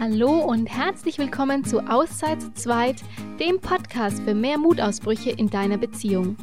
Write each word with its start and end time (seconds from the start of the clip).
Hallo 0.00 0.44
und 0.44 0.66
herzlich 0.66 1.18
willkommen 1.18 1.64
zu 1.64 1.80
Auszeit 1.80 2.40
zu 2.40 2.54
zweit, 2.54 3.02
dem 3.40 3.58
Podcast 3.60 4.22
für 4.22 4.32
mehr 4.32 4.56
Mutausbrüche 4.56 5.30
in 5.30 5.50
deiner 5.50 5.76
Beziehung. 5.76 6.36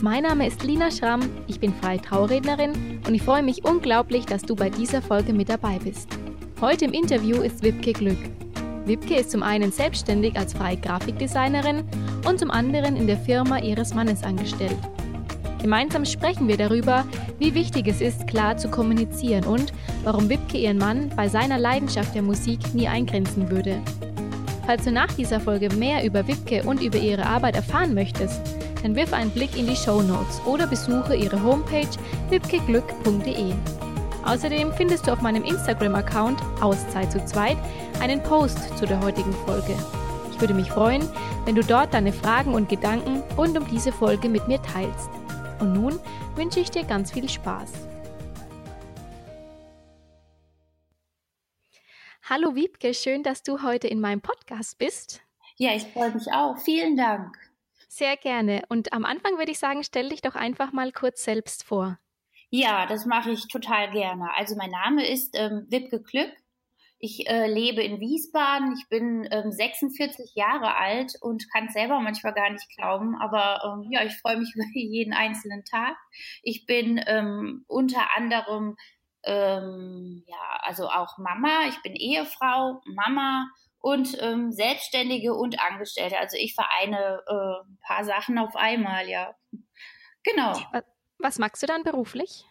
Mein 0.00 0.22
Name 0.22 0.46
ist 0.46 0.64
Lina 0.64 0.90
Schramm, 0.90 1.20
ich 1.46 1.60
bin 1.60 1.74
freie 1.74 2.00
Traurednerin 2.00 3.02
und 3.06 3.14
ich 3.14 3.20
freue 3.20 3.42
mich 3.42 3.66
unglaublich, 3.66 4.24
dass 4.24 4.40
du 4.40 4.56
bei 4.56 4.70
dieser 4.70 5.02
Folge 5.02 5.34
mit 5.34 5.50
dabei 5.50 5.78
bist. 5.78 6.08
Heute 6.62 6.86
im 6.86 6.92
Interview 6.94 7.42
ist 7.42 7.62
Wipke 7.62 7.92
Glück. 7.92 8.16
Wipke 8.86 9.16
ist 9.16 9.30
zum 9.30 9.42
einen 9.42 9.72
selbstständig 9.72 10.38
als 10.38 10.54
freie 10.54 10.78
Grafikdesignerin 10.78 11.84
und 12.26 12.38
zum 12.38 12.50
anderen 12.50 12.96
in 12.96 13.06
der 13.06 13.18
Firma 13.18 13.58
ihres 13.58 13.92
Mannes 13.92 14.22
angestellt. 14.22 14.78
Gemeinsam 15.62 16.04
sprechen 16.04 16.48
wir 16.48 16.56
darüber, 16.56 17.04
wie 17.38 17.54
wichtig 17.54 17.86
es 17.86 18.00
ist, 18.00 18.26
klar 18.26 18.56
zu 18.56 18.68
kommunizieren 18.68 19.44
und 19.44 19.72
warum 20.02 20.28
Wipke 20.28 20.58
ihren 20.58 20.76
Mann 20.76 21.08
bei 21.16 21.28
seiner 21.28 21.56
Leidenschaft 21.56 22.16
der 22.16 22.22
Musik 22.22 22.58
nie 22.74 22.88
eingrenzen 22.88 23.48
würde. 23.48 23.80
Falls 24.66 24.84
du 24.84 24.90
nach 24.90 25.12
dieser 25.12 25.38
Folge 25.38 25.68
mehr 25.76 26.04
über 26.04 26.26
Wipke 26.26 26.64
und 26.64 26.82
über 26.82 26.98
ihre 26.98 27.24
Arbeit 27.24 27.54
erfahren 27.54 27.94
möchtest, 27.94 28.40
dann 28.82 28.96
wirf 28.96 29.12
einen 29.12 29.30
Blick 29.30 29.56
in 29.56 29.68
die 29.68 29.76
Show 29.76 30.02
Notes 30.02 30.40
oder 30.44 30.66
besuche 30.66 31.14
ihre 31.14 31.40
Homepage 31.40 31.86
wipkeglück.de. 32.30 33.52
Außerdem 34.24 34.72
findest 34.72 35.06
du 35.06 35.12
auf 35.12 35.20
meinem 35.20 35.44
Instagram-Account 35.44 36.40
Auszeit 36.60 37.12
zu 37.12 37.24
zweit 37.24 37.56
einen 38.00 38.20
Post 38.20 38.76
zu 38.78 38.84
der 38.84 39.00
heutigen 39.00 39.32
Folge. 39.46 39.74
Ich 40.32 40.40
würde 40.40 40.54
mich 40.54 40.70
freuen, 40.70 41.02
wenn 41.44 41.54
du 41.54 41.62
dort 41.62 41.94
deine 41.94 42.12
Fragen 42.12 42.54
und 42.54 42.68
Gedanken 42.68 43.22
rund 43.36 43.56
um 43.56 43.66
diese 43.68 43.92
Folge 43.92 44.28
mit 44.28 44.48
mir 44.48 44.60
teilst. 44.62 45.21
Und 45.62 45.74
nun 45.74 46.00
wünsche 46.34 46.58
ich 46.58 46.72
dir 46.72 46.82
ganz 46.82 47.12
viel 47.12 47.28
Spaß. 47.28 47.72
Hallo 52.28 52.56
Wiebke, 52.56 52.92
schön, 52.94 53.22
dass 53.22 53.44
du 53.44 53.62
heute 53.62 53.86
in 53.86 54.00
meinem 54.00 54.22
Podcast 54.22 54.76
bist. 54.78 55.22
Ja, 55.58 55.72
ich 55.72 55.84
freue 55.84 56.10
mich 56.10 56.32
auch. 56.32 56.58
Vielen 56.58 56.96
Dank. 56.96 57.36
Sehr 57.86 58.16
gerne. 58.16 58.64
Und 58.70 58.92
am 58.92 59.04
Anfang 59.04 59.38
würde 59.38 59.52
ich 59.52 59.60
sagen, 59.60 59.84
stell 59.84 60.08
dich 60.08 60.20
doch 60.20 60.34
einfach 60.34 60.72
mal 60.72 60.90
kurz 60.90 61.22
selbst 61.22 61.62
vor. 61.62 61.96
Ja, 62.50 62.86
das 62.86 63.06
mache 63.06 63.30
ich 63.30 63.46
total 63.46 63.92
gerne. 63.92 64.34
Also 64.36 64.56
mein 64.56 64.72
Name 64.72 65.06
ist 65.06 65.38
ähm, 65.38 65.66
Wipke 65.68 66.02
Glück. 66.02 66.32
Ich 67.04 67.28
äh, 67.28 67.48
lebe 67.48 67.82
in 67.82 67.98
Wiesbaden. 67.98 68.76
Ich 68.78 68.88
bin 68.88 69.26
ähm, 69.32 69.50
46 69.50 70.36
Jahre 70.36 70.76
alt 70.76 71.14
und 71.20 71.50
kann 71.52 71.66
es 71.66 71.72
selber 71.72 71.98
manchmal 71.98 72.32
gar 72.32 72.48
nicht 72.48 72.68
glauben. 72.76 73.16
Aber 73.20 73.60
ähm, 73.64 73.90
ja, 73.90 74.04
ich 74.04 74.16
freue 74.18 74.36
mich 74.36 74.52
über 74.54 74.64
jeden 74.72 75.12
einzelnen 75.12 75.64
Tag. 75.64 75.96
Ich 76.44 76.64
bin 76.64 77.02
ähm, 77.04 77.64
unter 77.66 78.16
anderem 78.16 78.76
ähm, 79.24 80.22
ja, 80.28 80.60
also 80.60 80.88
auch 80.88 81.18
Mama. 81.18 81.66
Ich 81.68 81.82
bin 81.82 81.96
Ehefrau, 81.96 82.80
Mama 82.86 83.48
und 83.80 84.16
ähm, 84.20 84.52
Selbstständige 84.52 85.34
und 85.34 85.60
Angestellte. 85.60 86.20
Also 86.20 86.36
ich 86.38 86.54
vereine 86.54 87.20
äh, 87.26 87.68
ein 87.68 87.78
paar 87.84 88.04
Sachen 88.04 88.38
auf 88.38 88.54
einmal, 88.54 89.08
ja. 89.08 89.34
Genau. 90.22 90.56
Was 91.18 91.40
magst 91.40 91.64
du 91.64 91.66
dann 91.66 91.82
beruflich? 91.82 92.44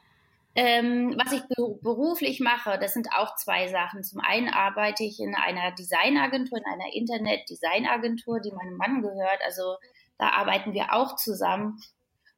Ähm, 0.53 1.16
was 1.17 1.31
ich 1.31 1.41
beruflich 1.81 2.41
mache, 2.41 2.77
das 2.77 2.94
sind 2.94 3.07
auch 3.16 3.35
zwei 3.35 3.69
Sachen. 3.69 4.03
Zum 4.03 4.19
einen 4.19 4.49
arbeite 4.49 5.03
ich 5.03 5.19
in 5.19 5.33
einer 5.33 5.71
Designagentur, 5.71 6.57
in 6.57 6.66
einer 6.66 6.94
Internet-Designagentur, 6.94 8.41
die 8.41 8.52
meinem 8.52 8.75
Mann 8.75 9.02
gehört. 9.02 9.39
Also 9.45 9.77
da 10.17 10.29
arbeiten 10.31 10.73
wir 10.73 10.94
auch 10.94 11.16
zusammen. 11.16 11.79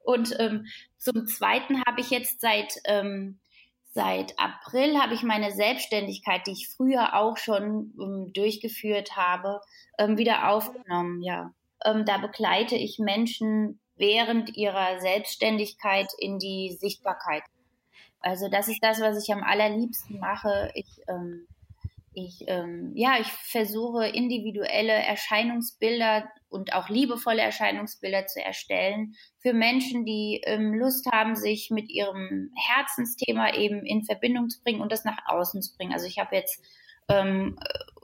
Und 0.03 0.35
ähm, 0.39 0.67
zum 0.97 1.25
Zweiten 1.25 1.83
habe 1.85 2.01
ich 2.01 2.09
jetzt 2.09 2.41
seit 2.41 2.75
ähm, 2.85 3.39
seit 3.93 4.37
April 4.39 4.99
habe 4.99 5.13
ich 5.13 5.23
meine 5.23 5.51
Selbstständigkeit, 5.51 6.45
die 6.47 6.51
ich 6.51 6.69
früher 6.69 7.15
auch 7.15 7.37
schon 7.37 7.93
ähm, 7.99 8.31
durchgeführt 8.33 9.15
habe, 9.15 9.61
ähm, 9.97 10.17
wieder 10.17 10.49
aufgenommen. 10.49 11.21
Ja, 11.21 11.53
ähm, 11.85 12.03
da 12.05 12.17
begleite 12.17 12.75
ich 12.75 12.99
Menschen 12.99 13.79
während 13.95 14.57
ihrer 14.57 14.99
Selbstständigkeit 14.99 16.07
in 16.17 16.39
die 16.39 16.75
Sichtbarkeit. 16.79 17.43
Also 18.23 18.47
das 18.47 18.69
ist 18.69 18.81
das, 18.81 19.01
was 19.01 19.21
ich 19.21 19.33
am 19.33 19.43
allerliebsten 19.43 20.17
mache. 20.19 20.71
Ich, 20.75 21.01
ähm, 21.07 21.45
ich, 22.13 22.45
ähm, 22.47 22.93
ja, 22.95 23.17
ich 23.19 23.27
versuche 23.27 24.07
individuelle 24.07 24.93
Erscheinungsbilder 24.93 26.29
und 26.49 26.73
auch 26.73 26.87
liebevolle 26.87 27.41
Erscheinungsbilder 27.41 28.25
zu 28.27 28.41
erstellen 28.41 29.15
für 29.39 29.53
Menschen, 29.53 30.05
die 30.05 30.41
ähm, 30.45 30.73
Lust 30.73 31.05
haben, 31.11 31.35
sich 31.35 31.69
mit 31.69 31.89
ihrem 31.89 32.51
Herzensthema 32.55 33.55
eben 33.55 33.85
in 33.85 34.03
Verbindung 34.03 34.49
zu 34.49 34.63
bringen 34.63 34.81
und 34.81 34.91
das 34.91 35.03
nach 35.03 35.17
außen 35.25 35.61
zu 35.61 35.75
bringen. 35.75 35.93
Also 35.93 36.05
ich 36.05 36.17
habe 36.17 36.35
jetzt 36.35 36.63
ähm, 37.09 37.59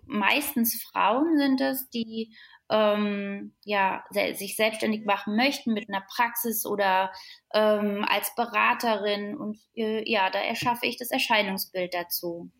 meistens 0.05 0.83
Frauen 0.91 1.37
sind 1.37 1.61
es, 1.61 1.89
die 1.91 2.35
ähm, 2.69 3.53
ja, 3.63 4.03
sich 4.11 4.55
selbstständig 4.55 5.05
machen 5.05 5.35
möchten 5.35 5.73
mit 5.73 5.89
einer 5.89 6.05
Praxis 6.15 6.65
oder 6.65 7.11
ähm, 7.53 8.05
als 8.07 8.33
Beraterin. 8.35 9.35
Und 9.35 9.57
äh, 9.75 10.09
ja, 10.09 10.29
da 10.29 10.39
erschaffe 10.39 10.85
ich 10.85 10.97
das 10.97 11.11
Erscheinungsbild 11.11 11.93
dazu. 11.93 12.51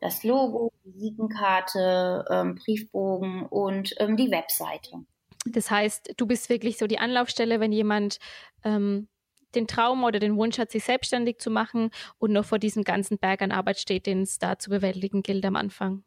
Das 0.00 0.22
Logo, 0.22 0.72
Visitenkarte, 0.84 2.24
ähm, 2.30 2.54
Briefbogen 2.54 3.44
und 3.46 3.94
ähm, 3.98 4.16
die 4.16 4.30
Webseite. 4.30 5.04
Das 5.46 5.70
heißt, 5.70 6.14
du 6.16 6.26
bist 6.26 6.48
wirklich 6.48 6.78
so 6.78 6.86
die 6.86 6.98
Anlaufstelle, 6.98 7.60
wenn 7.60 7.72
jemand 7.72 8.18
ähm, 8.62 9.08
den 9.54 9.66
Traum 9.66 10.04
oder 10.04 10.18
den 10.18 10.36
Wunsch 10.36 10.58
hat, 10.58 10.70
sich 10.70 10.84
selbstständig 10.84 11.38
zu 11.38 11.50
machen 11.50 11.90
und 12.18 12.32
noch 12.32 12.44
vor 12.44 12.58
diesem 12.58 12.84
ganzen 12.84 13.18
Berg 13.18 13.42
an 13.42 13.52
Arbeit 13.52 13.78
steht, 13.78 14.06
den 14.06 14.22
es 14.22 14.38
da 14.38 14.58
zu 14.58 14.70
bewältigen 14.70 15.22
gilt 15.22 15.44
am 15.44 15.56
Anfang. 15.56 16.04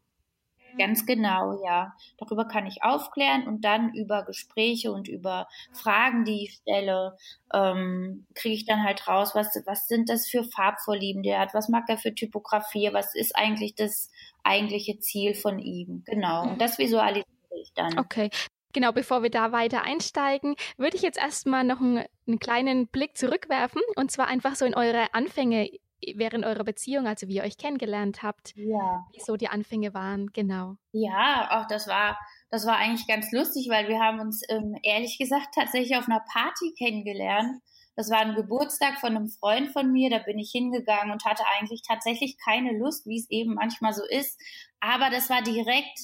Ganz 0.78 1.06
genau, 1.06 1.64
ja. 1.64 1.94
Darüber 2.18 2.46
kann 2.46 2.66
ich 2.66 2.84
aufklären 2.84 3.48
und 3.48 3.62
dann 3.62 3.94
über 3.94 4.24
Gespräche 4.24 4.92
und 4.92 5.08
über 5.08 5.48
Fragen, 5.72 6.26
die 6.26 6.46
ich 6.46 6.54
stelle, 6.54 7.18
ähm, 7.54 8.26
kriege 8.34 8.56
ich 8.56 8.66
dann 8.66 8.84
halt 8.84 9.08
raus, 9.08 9.36
was, 9.36 9.62
was 9.66 9.88
sind 9.88 10.10
das 10.10 10.28
für 10.28 10.44
Farbvorlieben, 10.44 11.24
der 11.24 11.40
hat, 11.40 11.54
was 11.54 11.70
mag 11.70 11.84
er 11.88 11.98
für 11.98 12.14
Typografie, 12.14 12.90
was 12.92 13.16
ist 13.16 13.36
eigentlich 13.36 13.76
das 13.76 14.10
eigentliche 14.44 15.00
Ziel 15.00 15.36
von 15.36 15.60
ihm. 15.60 16.04
Genau. 16.06 16.44
Und 16.44 16.62
das 16.62 16.78
visualisiere 16.78 17.26
ich 17.62 17.74
dann. 17.74 18.00
Okay. 18.00 18.30
Genau, 18.74 18.92
bevor 18.92 19.22
wir 19.22 19.30
da 19.30 19.52
weiter 19.52 19.84
einsteigen, 19.84 20.56
würde 20.78 20.98
ich 20.98 21.04
jetzt 21.04 21.20
erstmal 21.20 21.64
noch 21.64 21.80
einen, 21.80 22.06
einen 22.28 22.40
kleinen 22.40 22.88
Blick 22.88 23.16
zurückwerfen 23.16 23.82
und 23.96 24.10
zwar 24.10 24.28
einfach 24.28 24.56
so 24.56 24.66
in 24.66 24.74
eure 24.74 25.14
Anfänge 25.14 25.70
während 26.16 26.46
eurer 26.46 26.64
Beziehung, 26.64 27.08
also 27.08 27.28
wie 27.28 27.36
ihr 27.36 27.44
euch 27.44 27.58
kennengelernt 27.58 28.24
habt, 28.24 28.54
ja. 28.56 29.06
wie 29.12 29.20
so 29.20 29.36
die 29.36 29.48
Anfänge 29.48 29.94
waren, 29.94 30.32
genau. 30.34 30.76
Ja, 30.92 31.50
auch 31.52 31.68
das 31.68 31.88
war, 31.88 32.18
das 32.50 32.66
war 32.66 32.78
eigentlich 32.78 33.08
ganz 33.08 33.32
lustig, 33.32 33.68
weil 33.70 33.88
wir 33.88 34.00
haben 34.00 34.20
uns 34.20 34.42
ähm, 34.50 34.76
ehrlich 34.84 35.18
gesagt 35.18 35.56
tatsächlich 35.56 35.98
auf 35.98 36.08
einer 36.08 36.24
Party 36.32 36.74
kennengelernt. 36.78 37.62
Das 37.96 38.10
war 38.10 38.20
ein 38.20 38.36
Geburtstag 38.36 39.00
von 39.00 39.16
einem 39.16 39.30
Freund 39.30 39.72
von 39.72 39.92
mir, 39.92 40.10
da 40.10 40.20
bin 40.20 40.40
ich 40.40 40.52
hingegangen 40.52 41.12
und 41.12 41.26
hatte 41.26 41.44
eigentlich 41.58 41.84
tatsächlich 41.88 42.38
keine 42.44 42.78
Lust, 42.78 43.06
wie 43.06 43.20
es 43.20 43.30
eben 43.30 43.54
manchmal 43.54 43.94
so 43.94 44.04
ist. 44.04 44.40
Aber 44.80 45.10
das 45.10 45.30
war 45.30 45.44
direkt, 45.44 46.00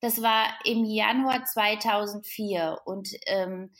das 0.00 0.22
war 0.22 0.46
im 0.64 0.84
Januar 0.84 1.44
2004 1.44 2.78
und 2.86 3.08
ähm, 3.26 3.70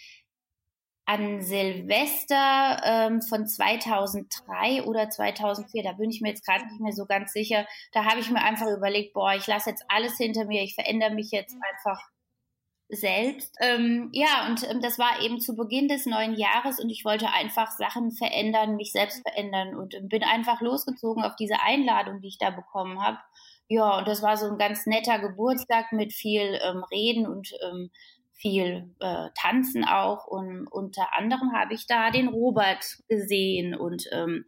an 1.07 1.41
Silvester 1.41 2.81
ähm, 2.85 3.23
von 3.23 3.47
2003 3.47 4.83
oder 4.83 5.09
2004, 5.09 5.85
da 5.85 5.93
bin 5.93 6.11
ich 6.11 6.21
mir 6.21 6.31
jetzt 6.31 6.45
gerade 6.45 6.67
nicht 6.67 6.81
mehr 6.81 6.93
so 6.93 7.07
ganz 7.07 7.33
sicher, 7.33 7.65
da 7.93 8.05
habe 8.05 8.21
ich 8.21 8.31
mir 8.31 8.43
einfach 8.43 8.67
überlegt, 8.67 9.15
boah, 9.15 9.33
ich 9.33 9.47
lasse 9.47 9.71
jetzt 9.71 9.85
alles 9.89 10.17
hinter 10.17 10.45
mir, 10.45 10.63
ich 10.63 10.75
verändere 10.75 11.15
mich 11.15 11.31
jetzt 11.31 11.57
einfach 11.71 12.03
selbst. 12.89 13.55
Ähm, 13.61 14.11
ja, 14.13 14.47
und 14.49 14.69
ähm, 14.69 14.81
das 14.81 14.99
war 14.99 15.21
eben 15.23 15.41
zu 15.41 15.57
Beginn 15.57 15.89
des 15.89 16.07
neuen 16.07 16.35
Jahres 16.35 16.81
und 16.81 16.91
ich 16.91 17.05
wollte 17.05 17.29
einfach 17.33 17.71
Sachen 17.71 18.13
verändern, 18.13 18.77
mich 18.77 18.93
selbst 18.93 19.23
verändern 19.23 19.77
und 19.77 19.95
ähm, 19.95 20.09
bin 20.09 20.23
einfach 20.23 20.61
losgezogen 20.61 21.25
auf 21.25 21.37
diese 21.37 21.61
Einladung, 21.63 22.21
die 22.21 22.29
ich 22.29 22.39
da 22.39 22.51
bekommen 22.51 23.03
habe. 23.03 23.19
Ja, 23.69 23.99
und 23.99 24.07
das 24.07 24.23
war 24.23 24.37
so 24.37 24.47
ein 24.47 24.59
ganz 24.59 24.87
netter 24.87 25.19
Geburtstag 25.19 25.93
mit 25.93 26.13
viel 26.13 26.61
ähm, 26.63 26.85
Reden 26.91 27.27
und 27.27 27.53
ähm, 27.63 27.91
viel 28.37 28.95
äh, 29.01 29.29
Tanzen 29.35 29.85
auch 29.85 30.27
und 30.27 30.67
unter 30.67 31.17
anderem 31.17 31.53
habe 31.53 31.75
ich 31.75 31.87
da 31.87 32.11
den 32.11 32.29
Robert 32.29 32.85
gesehen 33.09 33.75
und 33.75 34.05
ähm, 34.13 34.45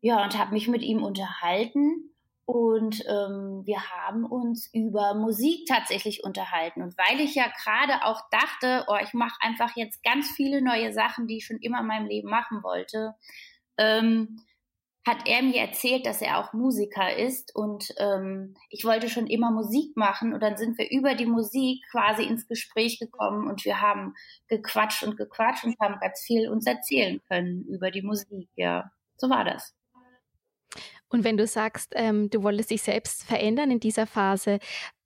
ja 0.00 0.22
und 0.22 0.38
habe 0.38 0.52
mich 0.52 0.68
mit 0.68 0.82
ihm 0.82 1.02
unterhalten 1.02 2.08
und 2.50 3.04
ähm, 3.06 3.60
wir 3.66 3.90
haben 3.90 4.24
uns 4.24 4.72
über 4.72 5.12
Musik 5.12 5.66
tatsächlich 5.66 6.24
unterhalten. 6.24 6.80
Und 6.80 6.96
weil 6.96 7.20
ich 7.20 7.34
ja 7.34 7.44
gerade 7.48 8.06
auch 8.06 8.22
dachte, 8.30 8.86
oh 8.88 8.96
ich 9.02 9.12
mache 9.12 9.36
einfach 9.40 9.76
jetzt 9.76 10.02
ganz 10.02 10.30
viele 10.30 10.62
neue 10.62 10.94
Sachen, 10.94 11.26
die 11.26 11.36
ich 11.36 11.44
schon 11.44 11.58
immer 11.58 11.80
in 11.80 11.86
meinem 11.86 12.06
Leben 12.06 12.30
machen 12.30 12.62
wollte, 12.62 13.14
ähm, 13.76 14.40
hat 15.08 15.26
er 15.26 15.42
mir 15.42 15.56
erzählt, 15.56 16.04
dass 16.04 16.20
er 16.20 16.38
auch 16.38 16.52
Musiker 16.52 17.16
ist 17.16 17.56
und 17.56 17.94
ähm, 17.98 18.54
ich 18.68 18.84
wollte 18.84 19.08
schon 19.08 19.26
immer 19.26 19.50
Musik 19.50 19.96
machen 19.96 20.34
und 20.34 20.42
dann 20.42 20.58
sind 20.58 20.76
wir 20.76 20.90
über 20.90 21.14
die 21.14 21.26
Musik 21.26 21.82
quasi 21.90 22.24
ins 22.24 22.46
Gespräch 22.46 22.98
gekommen 22.98 23.48
und 23.48 23.64
wir 23.64 23.80
haben 23.80 24.14
gequatscht 24.48 25.02
und 25.02 25.16
gequatscht 25.16 25.64
und 25.64 25.80
haben 25.80 25.98
ganz 26.00 26.20
viel 26.20 26.50
uns 26.50 26.66
erzählen 26.66 27.20
können 27.26 27.64
über 27.64 27.90
die 27.90 28.02
Musik. 28.02 28.50
Ja, 28.54 28.90
so 29.16 29.30
war 29.30 29.44
das. 29.44 29.74
Und 31.08 31.24
wenn 31.24 31.38
du 31.38 31.46
sagst, 31.46 31.94
ähm, 31.96 32.28
du 32.28 32.42
wolltest 32.42 32.70
dich 32.70 32.82
selbst 32.82 33.24
verändern 33.24 33.70
in 33.70 33.80
dieser 33.80 34.06
Phase, 34.06 34.58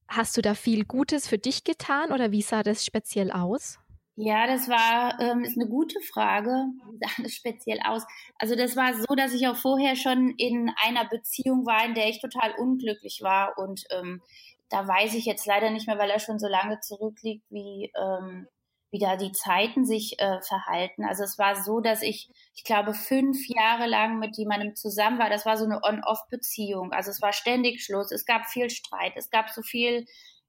hast 0.08 0.36
du 0.36 0.42
da 0.42 0.54
viel 0.54 0.84
Gutes 0.84 1.28
für 1.28 1.38
dich 1.38 1.62
getan 1.62 2.10
oder 2.10 2.32
wie 2.32 2.42
sah 2.42 2.64
das 2.64 2.84
speziell 2.84 3.30
aus? 3.30 3.78
Ja, 4.16 4.46
das 4.46 4.68
war 4.68 5.18
ähm, 5.20 5.42
ist 5.42 5.56
eine 5.58 5.68
gute 5.68 5.98
Frage. 6.00 6.50
Wie 6.90 6.98
sah 6.98 7.22
das 7.22 7.32
speziell 7.32 7.80
aus? 7.84 8.04
Also 8.38 8.54
das 8.54 8.76
war 8.76 8.94
so, 8.94 9.14
dass 9.14 9.32
ich 9.32 9.48
auch 9.48 9.56
vorher 9.56 9.96
schon 9.96 10.34
in 10.36 10.70
einer 10.84 11.06
Beziehung 11.08 11.64
war, 11.66 11.84
in 11.86 11.94
der 11.94 12.08
ich 12.08 12.20
total 12.20 12.52
unglücklich 12.58 13.20
war 13.22 13.56
und 13.58 13.84
ähm, 13.90 14.20
da 14.68 14.86
weiß 14.86 15.14
ich 15.14 15.26
jetzt 15.26 15.46
leider 15.46 15.70
nicht 15.70 15.86
mehr, 15.86 15.98
weil 15.98 16.10
er 16.10 16.18
schon 16.18 16.38
so 16.38 16.46
lange 16.48 16.80
zurückliegt, 16.80 17.44
wie 17.50 17.90
ähm, 17.96 18.48
wie 18.92 18.98
da 18.98 19.16
die 19.16 19.32
Zeiten 19.32 19.86
sich 19.86 20.20
äh, 20.20 20.40
verhalten. 20.42 21.04
Also 21.04 21.24
es 21.24 21.38
war 21.38 21.56
so, 21.62 21.80
dass 21.80 22.02
ich, 22.02 22.28
ich 22.54 22.62
glaube, 22.62 22.92
fünf 22.92 23.38
Jahre 23.48 23.86
lang 23.86 24.18
mit 24.18 24.36
jemandem 24.36 24.76
zusammen 24.76 25.18
war. 25.18 25.30
Das 25.30 25.46
war 25.46 25.56
so 25.56 25.64
eine 25.64 25.82
On-Off-Beziehung. 25.82 26.92
Also 26.92 27.10
es 27.10 27.22
war 27.22 27.32
ständig 27.32 27.82
Schluss. 27.82 28.12
Es 28.12 28.26
gab 28.26 28.44
viel 28.46 28.68
Streit. 28.68 29.14
Es 29.16 29.30
gab 29.30 29.48
so 29.48 29.62
viel. 29.62 30.04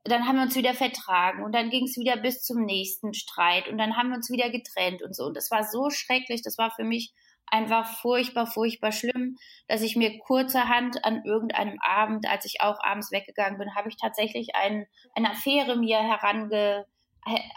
Dann 0.05 0.27
haben 0.27 0.35
wir 0.35 0.43
uns 0.43 0.55
wieder 0.55 0.73
vertragen 0.73 1.43
und 1.43 1.53
dann 1.53 1.69
ging 1.69 1.85
es 1.85 1.97
wieder 1.97 2.17
bis 2.17 2.41
zum 2.43 2.65
nächsten 2.65 3.13
Streit 3.13 3.69
und 3.69 3.77
dann 3.77 3.95
haben 3.95 4.09
wir 4.09 4.17
uns 4.17 4.29
wieder 4.29 4.49
getrennt 4.49 5.01
und 5.01 5.15
so. 5.15 5.25
Und 5.25 5.37
das 5.37 5.49
war 5.49 5.63
so 5.63 5.89
schrecklich. 5.89 6.41
Das 6.41 6.57
war 6.57 6.71
für 6.71 6.83
mich 6.83 7.13
einfach 7.47 7.99
furchtbar, 8.01 8.47
furchtbar 8.47 8.91
schlimm, 8.91 9.37
dass 9.67 9.81
ich 9.81 9.95
mir 9.95 10.17
kurzerhand 10.19 11.05
an 11.05 11.23
irgendeinem 11.23 11.77
Abend, 11.81 12.27
als 12.27 12.45
ich 12.45 12.61
auch 12.61 12.79
abends 12.83 13.11
weggegangen 13.11 13.59
bin, 13.59 13.75
habe 13.75 13.89
ich 13.89 13.95
tatsächlich 13.95 14.55
ein, 14.55 14.87
eine 15.15 15.31
Affäre 15.31 15.77
mir 15.77 15.99
herange 15.99 16.85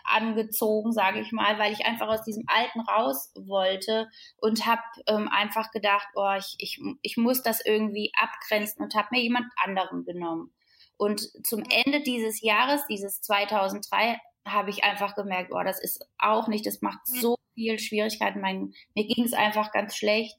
angezogen, 0.05 0.93
sage 0.93 1.21
ich 1.21 1.33
mal, 1.33 1.59
weil 1.59 1.73
ich 1.73 1.85
einfach 1.85 2.09
aus 2.09 2.23
diesem 2.23 2.45
Alten 2.47 2.81
raus 2.81 3.33
wollte 3.35 4.09
und 4.37 4.65
habe 4.67 4.83
ähm, 5.09 5.29
einfach 5.29 5.71
gedacht, 5.73 6.07
oh, 6.15 6.35
ich, 6.39 6.55
ich, 6.59 6.81
ich 7.03 7.17
muss 7.17 7.43
das 7.43 7.65
irgendwie 7.65 8.13
abgrenzen 8.17 8.85
und 8.85 8.95
habe 8.95 9.09
mir 9.11 9.23
jemand 9.23 9.47
anderen 9.57 10.05
genommen. 10.05 10.53
Und 10.97 11.21
zum 11.47 11.63
Ende 11.63 12.03
dieses 12.03 12.41
Jahres, 12.41 12.87
dieses 12.89 13.21
2003, 13.23 14.19
habe 14.47 14.71
ich 14.71 14.85
einfach 14.85 15.15
gemerkt, 15.15 15.53
oh, 15.53 15.63
das 15.65 15.83
ist 15.83 16.07
auch 16.19 16.49
nicht, 16.49 16.67
das 16.67 16.81
macht 16.81 17.01
so 17.05 17.37
viel 17.55 17.79
Schwierigkeiten. 17.79 18.41
Mein, 18.41 18.73
mir 18.95 19.07
ging 19.07 19.25
es 19.25 19.33
einfach 19.33 19.73
ganz 19.73 19.97
schlecht. 19.97 20.37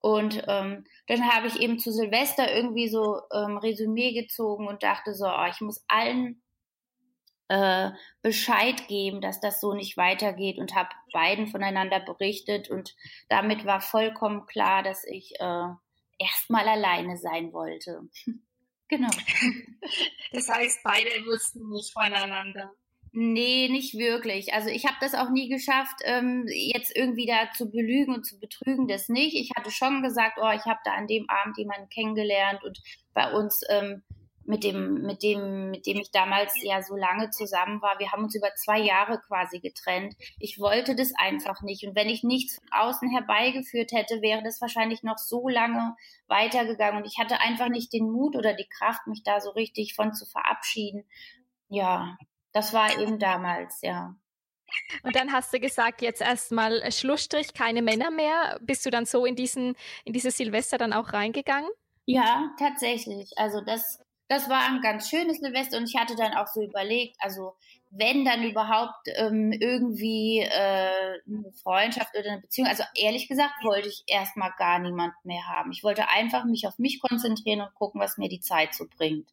Und 0.00 0.42
ähm, 0.46 0.84
dann 1.06 1.32
habe 1.32 1.46
ich 1.46 1.60
eben 1.60 1.78
zu 1.78 1.92
Silvester 1.92 2.52
irgendwie 2.54 2.88
so 2.88 3.20
ähm, 3.32 3.56
Resümee 3.58 4.12
gezogen 4.12 4.68
und 4.68 4.82
dachte 4.82 5.14
so, 5.14 5.26
oh, 5.26 5.46
ich 5.50 5.60
muss 5.60 5.84
allen 5.88 6.42
äh, 7.48 7.90
Bescheid 8.22 8.88
geben, 8.88 9.20
dass 9.20 9.40
das 9.40 9.60
so 9.60 9.74
nicht 9.74 9.96
weitergeht 9.96 10.58
und 10.58 10.74
habe 10.74 10.90
beiden 11.12 11.46
voneinander 11.46 12.00
berichtet 12.00 12.70
und 12.70 12.94
damit 13.28 13.64
war 13.64 13.80
vollkommen 13.80 14.46
klar, 14.46 14.82
dass 14.82 15.04
ich 15.04 15.34
äh, 15.40 15.68
erstmal 16.18 16.68
alleine 16.68 17.16
sein 17.16 17.52
wollte. 17.52 18.02
genau. 18.88 19.10
Das 20.32 20.48
heißt, 20.48 20.80
beide 20.82 21.24
wussten 21.24 21.70
nicht 21.70 21.92
voneinander. 21.92 22.72
Nee, 23.18 23.68
nicht 23.70 23.94
wirklich. 23.94 24.52
Also 24.52 24.68
ich 24.68 24.84
habe 24.84 24.96
das 25.00 25.14
auch 25.14 25.30
nie 25.30 25.48
geschafft, 25.48 25.94
ähm, 26.04 26.44
jetzt 26.48 26.94
irgendwie 26.94 27.24
da 27.24 27.50
zu 27.56 27.70
belügen 27.70 28.14
und 28.14 28.26
zu 28.26 28.38
betrügen, 28.38 28.88
das 28.88 29.08
nicht. 29.08 29.34
Ich 29.36 29.52
hatte 29.56 29.70
schon 29.70 30.02
gesagt, 30.02 30.38
oh, 30.38 30.50
ich 30.50 30.64
habe 30.66 30.80
da 30.84 30.92
an 30.92 31.06
dem 31.06 31.24
Abend 31.30 31.56
jemanden 31.56 31.88
kennengelernt 31.88 32.62
und 32.62 32.78
bei 33.14 33.32
uns 33.32 33.62
ähm, 33.70 34.02
mit 34.46 34.64
dem, 34.64 35.02
mit 35.02 35.22
dem, 35.22 35.70
mit 35.70 35.86
dem 35.86 35.98
ich 35.98 36.10
damals 36.10 36.54
ja 36.62 36.82
so 36.82 36.96
lange 36.96 37.30
zusammen 37.30 37.82
war. 37.82 37.98
Wir 37.98 38.12
haben 38.12 38.24
uns 38.24 38.34
über 38.34 38.54
zwei 38.54 38.78
Jahre 38.78 39.20
quasi 39.26 39.58
getrennt. 39.60 40.14
Ich 40.38 40.58
wollte 40.60 40.94
das 40.94 41.12
einfach 41.16 41.62
nicht. 41.62 41.86
Und 41.86 41.94
wenn 41.96 42.08
ich 42.08 42.22
nichts 42.22 42.56
von 42.56 42.68
außen 42.70 43.10
herbeigeführt 43.10 43.92
hätte, 43.92 44.22
wäre 44.22 44.42
das 44.42 44.60
wahrscheinlich 44.60 45.02
noch 45.02 45.18
so 45.18 45.48
lange 45.48 45.96
weitergegangen. 46.28 47.02
Und 47.02 47.08
ich 47.08 47.18
hatte 47.18 47.40
einfach 47.40 47.68
nicht 47.68 47.92
den 47.92 48.10
Mut 48.10 48.36
oder 48.36 48.54
die 48.54 48.68
Kraft, 48.68 49.06
mich 49.06 49.22
da 49.22 49.40
so 49.40 49.50
richtig 49.50 49.94
von 49.94 50.14
zu 50.14 50.26
verabschieden. 50.26 51.04
Ja, 51.68 52.16
das 52.52 52.72
war 52.72 52.98
eben 52.98 53.18
damals, 53.18 53.80
ja. 53.82 54.14
Und 55.02 55.14
dann 55.16 55.32
hast 55.32 55.52
du 55.52 55.60
gesagt, 55.60 56.02
jetzt 56.02 56.20
erstmal 56.20 56.90
Schlussstrich, 56.90 57.54
keine 57.54 57.82
Männer 57.82 58.10
mehr. 58.10 58.58
Bist 58.60 58.84
du 58.86 58.90
dann 58.90 59.06
so 59.06 59.24
in 59.24 59.36
diesen, 59.36 59.76
in 60.04 60.12
dieses 60.12 60.36
Silvester 60.36 60.78
dann 60.78 60.92
auch 60.92 61.12
reingegangen? 61.12 61.70
Ja, 62.04 62.54
tatsächlich. 62.58 63.32
Also 63.36 63.60
das 63.60 64.00
das 64.28 64.48
war 64.48 64.66
ein 64.68 64.80
ganz 64.80 65.08
schönes 65.08 65.38
Silvester 65.38 65.78
und 65.78 65.88
ich 65.88 65.96
hatte 65.96 66.16
dann 66.16 66.34
auch 66.34 66.48
so 66.48 66.62
überlegt, 66.62 67.16
also 67.20 67.54
wenn 67.90 68.24
dann 68.24 68.42
überhaupt 68.42 69.08
ähm, 69.16 69.52
irgendwie 69.52 70.40
äh, 70.40 71.20
eine 71.26 71.52
Freundschaft 71.62 72.16
oder 72.18 72.32
eine 72.32 72.40
Beziehung, 72.40 72.68
also 72.68 72.82
ehrlich 72.96 73.28
gesagt 73.28 73.54
wollte 73.62 73.88
ich 73.88 74.02
erstmal 74.06 74.52
gar 74.58 74.78
niemanden 74.78 75.16
mehr 75.24 75.46
haben. 75.46 75.70
Ich 75.70 75.84
wollte 75.84 76.08
einfach 76.08 76.44
mich 76.44 76.66
auf 76.66 76.78
mich 76.78 77.00
konzentrieren 77.00 77.60
und 77.60 77.74
gucken, 77.74 78.00
was 78.00 78.18
mir 78.18 78.28
die 78.28 78.40
Zeit 78.40 78.74
so 78.74 78.86
bringt. 78.96 79.28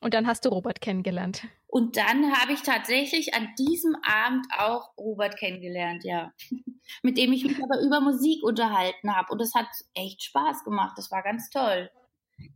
Und 0.00 0.12
dann 0.14 0.26
hast 0.26 0.44
du 0.44 0.50
Robert 0.50 0.80
kennengelernt. 0.80 1.46
Und 1.68 1.96
dann 1.96 2.36
habe 2.36 2.52
ich 2.52 2.62
tatsächlich 2.62 3.34
an 3.34 3.48
diesem 3.58 3.96
Abend 4.02 4.46
auch 4.58 4.90
Robert 4.98 5.38
kennengelernt, 5.38 6.04
ja. 6.04 6.32
Mit 7.02 7.18
dem 7.18 7.32
ich 7.32 7.44
mich 7.44 7.56
aber 7.62 7.80
über 7.80 8.00
Musik 8.00 8.42
unterhalten 8.42 9.14
habe. 9.14 9.32
Und 9.32 9.40
das 9.40 9.54
hat 9.54 9.66
echt 9.94 10.22
Spaß 10.22 10.64
gemacht. 10.64 10.94
Das 10.96 11.10
war 11.10 11.22
ganz 11.22 11.50
toll. 11.50 11.90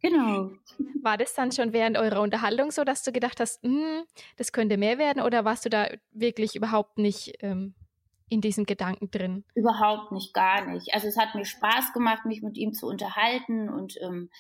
Genau. 0.03 0.51
War 1.03 1.17
das 1.17 1.35
dann 1.35 1.53
schon 1.53 1.73
während 1.73 1.97
eurer 1.97 2.21
Unterhaltung 2.21 2.71
so, 2.71 2.85
dass 2.85 3.03
du 3.03 3.13
gedacht 3.13 3.41
hast, 3.41 3.63
hm, 3.63 4.05
das 4.37 4.53
könnte 4.53 4.77
mehr 4.77 4.99
werden 4.99 5.23
oder 5.23 5.45
warst 5.45 5.65
du 5.65 5.71
da 5.71 5.89
wirklich 6.13 6.57
überhaupt 6.57 6.99
nicht 6.99 7.39
ähm, 7.41 7.75
in 8.29 8.41
diesem 8.41 8.65
Gedanken 8.65 9.11
drin? 9.11 9.45
Überhaupt 9.55 10.13
nicht, 10.13 10.35
gar 10.35 10.67
nicht. 10.67 10.95
Also 10.95 11.09
es 11.09 11.17
hat 11.17 11.35
mir 11.35 11.45
Spaß 11.45 11.93
gemacht, 11.93 12.27
mich 12.27 12.43
mit 12.43 12.57
ihm 12.57 12.73
zu 12.73 12.87
unterhalten 12.87 13.69
und 13.69 13.97
ähm, 14.03 14.31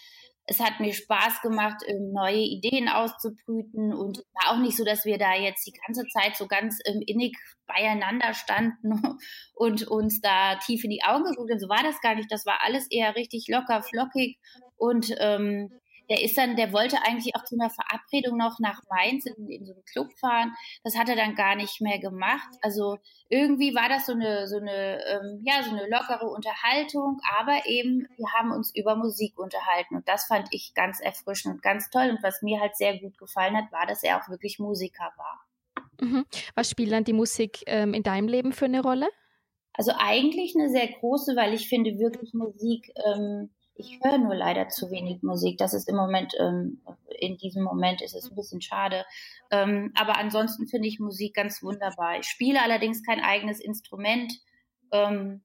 es 0.50 0.58
hat 0.58 0.81
mir 0.81 0.93
Spaß 0.93 1.43
gemacht, 1.43 1.81
ähm, 1.87 2.11
neue 2.12 2.41
Ideen 2.41 2.88
auszubrüten 2.88 3.94
und 3.94 4.19
war 4.35 4.52
auch 4.52 4.58
nicht 4.58 4.76
so, 4.76 4.85
dass 4.85 5.05
wir 5.05 5.17
da 5.17 5.32
jetzt 5.37 5.64
die 5.64 5.73
ganze 5.87 6.05
Zeit 6.08 6.37
so 6.37 6.49
ganz 6.49 6.81
ähm, 6.87 7.00
innig 7.06 7.38
beieinander 7.69 8.35
standen 8.35 9.00
und 9.55 9.87
uns 9.87 10.20
da 10.20 10.56
tief 10.56 10.82
in 10.82 10.91
die 10.91 11.05
Augen 11.05 11.23
geguckt 11.23 11.52
haben. 11.52 11.61
So 11.61 11.69
war 11.69 11.85
das 11.85 12.00
gar 12.00 12.17
nicht. 12.17 12.32
Das 12.32 12.47
war 12.47 12.64
alles 12.64 12.91
eher 12.91 13.14
richtig 13.14 13.47
locker, 13.47 13.81
flockig 13.82 14.41
und 14.76 15.14
ähm, 15.19 15.70
der 16.10 16.22
ist 16.22 16.36
dann, 16.36 16.56
der 16.56 16.72
wollte 16.72 16.98
eigentlich 17.02 17.36
auch 17.36 17.44
zu 17.44 17.54
einer 17.54 17.70
Verabredung 17.70 18.36
noch 18.36 18.58
nach 18.58 18.82
Mainz 18.90 19.26
in, 19.26 19.48
in 19.48 19.64
so 19.64 19.72
einen 19.72 19.84
Club 19.84 20.12
fahren. 20.18 20.52
Das 20.82 20.98
hat 20.98 21.08
er 21.08 21.14
dann 21.14 21.36
gar 21.36 21.54
nicht 21.54 21.80
mehr 21.80 22.00
gemacht. 22.00 22.48
Also 22.62 22.98
irgendwie 23.28 23.74
war 23.74 23.88
das 23.88 24.06
so 24.06 24.12
eine, 24.12 24.48
so 24.48 24.58
eine, 24.58 25.04
ähm, 25.06 25.40
ja, 25.44 25.62
so 25.62 25.70
eine 25.70 25.88
lockere 25.88 26.28
Unterhaltung, 26.28 27.20
aber 27.38 27.64
eben, 27.66 28.08
wir 28.16 28.32
haben 28.36 28.50
uns 28.50 28.74
über 28.74 28.96
Musik 28.96 29.38
unterhalten 29.38 29.96
und 29.96 30.08
das 30.08 30.26
fand 30.26 30.48
ich 30.50 30.74
ganz 30.74 31.00
erfrischend 31.00 31.54
und 31.54 31.62
ganz 31.62 31.88
toll. 31.90 32.10
Und 32.10 32.22
was 32.22 32.42
mir 32.42 32.60
halt 32.60 32.76
sehr 32.76 32.98
gut 32.98 33.16
gefallen 33.16 33.56
hat, 33.56 33.70
war, 33.70 33.87
dass 33.87 34.02
er 34.02 34.20
auch 34.20 34.28
wirklich 34.28 34.58
Musiker 34.58 35.12
war. 35.16 35.46
Mhm. 36.00 36.25
Was 36.56 36.70
spielt 36.70 36.90
dann 36.90 37.04
die 37.04 37.12
Musik 37.12 37.62
ähm, 37.66 37.94
in 37.94 38.02
deinem 38.02 38.26
Leben 38.26 38.52
für 38.52 38.64
eine 38.64 38.82
Rolle? 38.82 39.08
Also 39.75 39.92
eigentlich 39.96 40.54
eine 40.56 40.68
sehr 40.68 40.88
große, 40.88 41.37
weil 41.37 41.54
ich 41.54 41.68
finde 41.68 41.99
wirklich 41.99 42.35
Musik 42.35 42.92
ähm, 43.06 43.50
ich 43.80 43.99
höre 44.02 44.18
nur 44.18 44.34
leider 44.34 44.68
zu 44.68 44.90
wenig 44.90 45.22
Musik. 45.22 45.58
Das 45.58 45.75
ist 45.75 45.88
im 45.88 45.96
Moment, 45.96 46.34
ähm, 46.38 46.80
in 47.18 47.37
diesem 47.38 47.62
Moment 47.62 48.02
ist 48.02 48.14
es 48.14 48.30
ein 48.30 48.37
bisschen 48.37 48.60
schade. 48.60 49.04
Ähm, 49.50 49.92
aber 49.94 50.18
ansonsten 50.18 50.68
finde 50.68 50.88
ich 50.88 51.00
Musik 51.00 51.34
ganz 51.34 51.62
wunderbar. 51.62 52.18
Ich 52.18 52.26
spiele 52.26 52.62
allerdings 52.62 53.02
kein 53.04 53.20
eigenes 53.20 53.60
Instrument. 53.60 54.32
Ähm, 54.92 55.42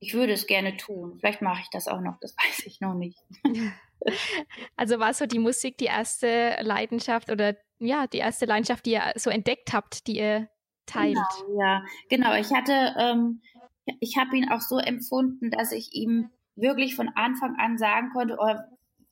ich 0.00 0.14
würde 0.14 0.32
es 0.32 0.46
gerne 0.46 0.76
tun. 0.76 1.18
Vielleicht 1.20 1.42
mache 1.42 1.60
ich 1.62 1.70
das 1.70 1.86
auch 1.86 2.00
noch, 2.00 2.18
das 2.20 2.34
weiß 2.36 2.66
ich 2.66 2.80
noch 2.80 2.94
nicht. 2.94 3.18
Also 4.76 4.98
war 4.98 5.12
so 5.12 5.26
die 5.26 5.38
Musik 5.38 5.76
die 5.76 5.84
erste 5.84 6.56
Leidenschaft 6.62 7.30
oder 7.30 7.54
ja, 7.80 8.06
die 8.06 8.16
erste 8.16 8.46
Leidenschaft, 8.46 8.86
die 8.86 8.92
ihr 8.92 9.12
so 9.16 9.28
entdeckt 9.28 9.74
habt, 9.74 10.06
die 10.06 10.16
ihr 10.16 10.48
teilt? 10.86 11.18
Genau, 11.46 11.60
ja, 11.60 11.84
genau. 12.08 12.34
Ich 12.34 12.50
hatte, 12.50 12.94
ähm, 12.98 13.42
ich 14.00 14.16
habe 14.16 14.38
ihn 14.38 14.50
auch 14.50 14.62
so 14.62 14.78
empfunden, 14.78 15.50
dass 15.50 15.72
ich 15.72 15.92
ihm 15.92 16.30
wirklich 16.60 16.94
von 16.94 17.08
Anfang 17.14 17.56
an 17.56 17.78
sagen 17.78 18.10
konnte, 18.12 18.36
oh, 18.38 18.54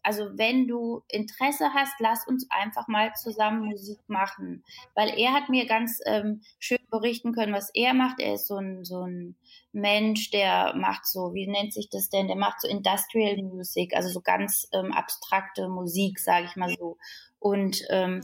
also 0.03 0.39
wenn 0.39 0.67
du 0.67 1.03
Interesse 1.09 1.75
hast, 1.75 1.95
lass 1.99 2.27
uns 2.27 2.47
einfach 2.51 2.89
mal 2.89 3.13
zusammen 3.15 3.67
Musik 3.67 3.99
machen. 4.07 4.65
Weil 4.95 5.19
er 5.19 5.33
hat 5.33 5.49
mir 5.49 5.67
ganz 5.67 6.01
ähm, 6.07 6.41
schön 6.59 6.79
berichten 6.91 7.33
können, 7.33 7.53
was 7.53 7.71
er 7.75 7.95
macht. 7.95 8.21
Er 8.21 8.35
ist 8.35 8.47
so 8.47 8.57
ein, 8.57 8.85
so 8.85 9.03
ein 9.03 9.37
Mensch, 9.73 10.31
der 10.31 10.75
macht 10.77 11.07
so, 11.07 11.35
wie 11.35 11.47
nennt 11.47 11.75
sich 11.75 11.91
das 11.91 12.09
denn? 12.09 12.27
Der 12.27 12.37
macht 12.37 12.61
so 12.61 12.69
Industrial 12.69 13.37
Music, 13.43 13.95
also 13.95 14.09
so 14.09 14.21
ganz 14.21 14.69
ähm, 14.73 14.93
abstrakte 14.93 15.69
Musik, 15.69 16.21
sage 16.21 16.47
ich 16.47 16.57
mal 16.57 16.75
so. 16.79 16.97
Und 17.39 17.83
ähm, 17.91 18.23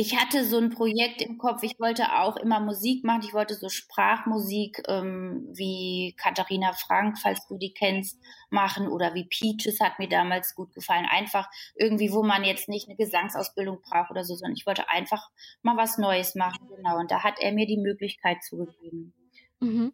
ich 0.00 0.18
hatte 0.18 0.46
so 0.46 0.56
ein 0.56 0.70
Projekt 0.70 1.20
im 1.20 1.36
Kopf, 1.36 1.62
ich 1.62 1.78
wollte 1.78 2.18
auch 2.18 2.36
immer 2.36 2.58
Musik 2.58 3.04
machen, 3.04 3.20
ich 3.22 3.34
wollte 3.34 3.54
so 3.54 3.68
Sprachmusik 3.68 4.82
ähm, 4.88 5.46
wie 5.52 6.14
Katharina 6.16 6.72
Frank, 6.72 7.18
falls 7.18 7.46
du 7.48 7.58
die 7.58 7.74
kennst, 7.74 8.18
machen 8.48 8.88
oder 8.88 9.12
wie 9.12 9.26
Peaches 9.26 9.78
hat 9.78 9.98
mir 9.98 10.08
damals 10.08 10.54
gut 10.54 10.72
gefallen. 10.72 11.04
Einfach 11.04 11.50
irgendwie, 11.74 12.12
wo 12.12 12.22
man 12.22 12.44
jetzt 12.44 12.66
nicht 12.66 12.88
eine 12.88 12.96
Gesangsausbildung 12.96 13.82
braucht 13.82 14.10
oder 14.10 14.24
so, 14.24 14.34
sondern 14.34 14.56
ich 14.56 14.64
wollte 14.64 14.88
einfach 14.88 15.28
mal 15.60 15.76
was 15.76 15.98
Neues 15.98 16.34
machen, 16.34 16.66
genau. 16.74 16.98
Und 16.98 17.10
da 17.10 17.22
hat 17.22 17.34
er 17.38 17.52
mir 17.52 17.66
die 17.66 17.76
Möglichkeit 17.76 18.42
zugegeben. 18.42 19.12
Mhm. 19.60 19.92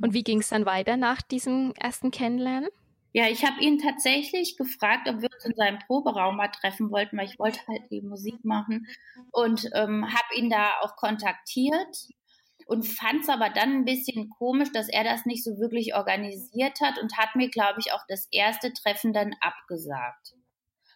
Und 0.00 0.14
wie 0.14 0.22
ging 0.22 0.38
es 0.38 0.50
dann 0.50 0.64
weiter 0.64 0.96
nach 0.96 1.22
diesem 1.22 1.72
ersten 1.74 2.12
Kennenlernen? 2.12 2.70
Ja, 3.12 3.26
ich 3.28 3.44
habe 3.44 3.60
ihn 3.60 3.78
tatsächlich 3.78 4.56
gefragt, 4.56 5.08
ob 5.08 5.20
wir 5.20 5.28
uns 5.32 5.44
in 5.44 5.54
seinem 5.56 5.78
Proberaum 5.80 6.36
mal 6.36 6.48
treffen 6.48 6.90
wollten, 6.90 7.18
weil 7.18 7.26
ich 7.26 7.38
wollte 7.38 7.60
halt 7.66 7.82
die 7.90 8.02
Musik 8.02 8.44
machen 8.44 8.86
und 9.32 9.68
ähm, 9.74 10.06
habe 10.06 10.34
ihn 10.36 10.48
da 10.48 10.78
auch 10.82 10.94
kontaktiert 10.94 12.08
und 12.66 12.86
fand 12.86 13.22
es 13.22 13.28
aber 13.28 13.50
dann 13.50 13.78
ein 13.78 13.84
bisschen 13.84 14.30
komisch, 14.30 14.70
dass 14.72 14.88
er 14.88 15.02
das 15.02 15.26
nicht 15.26 15.42
so 15.42 15.58
wirklich 15.58 15.96
organisiert 15.96 16.80
hat 16.80 16.98
und 17.02 17.18
hat 17.18 17.34
mir, 17.34 17.50
glaube 17.50 17.80
ich, 17.80 17.92
auch 17.92 18.04
das 18.08 18.28
erste 18.30 18.72
Treffen 18.72 19.12
dann 19.12 19.34
abgesagt. 19.40 20.34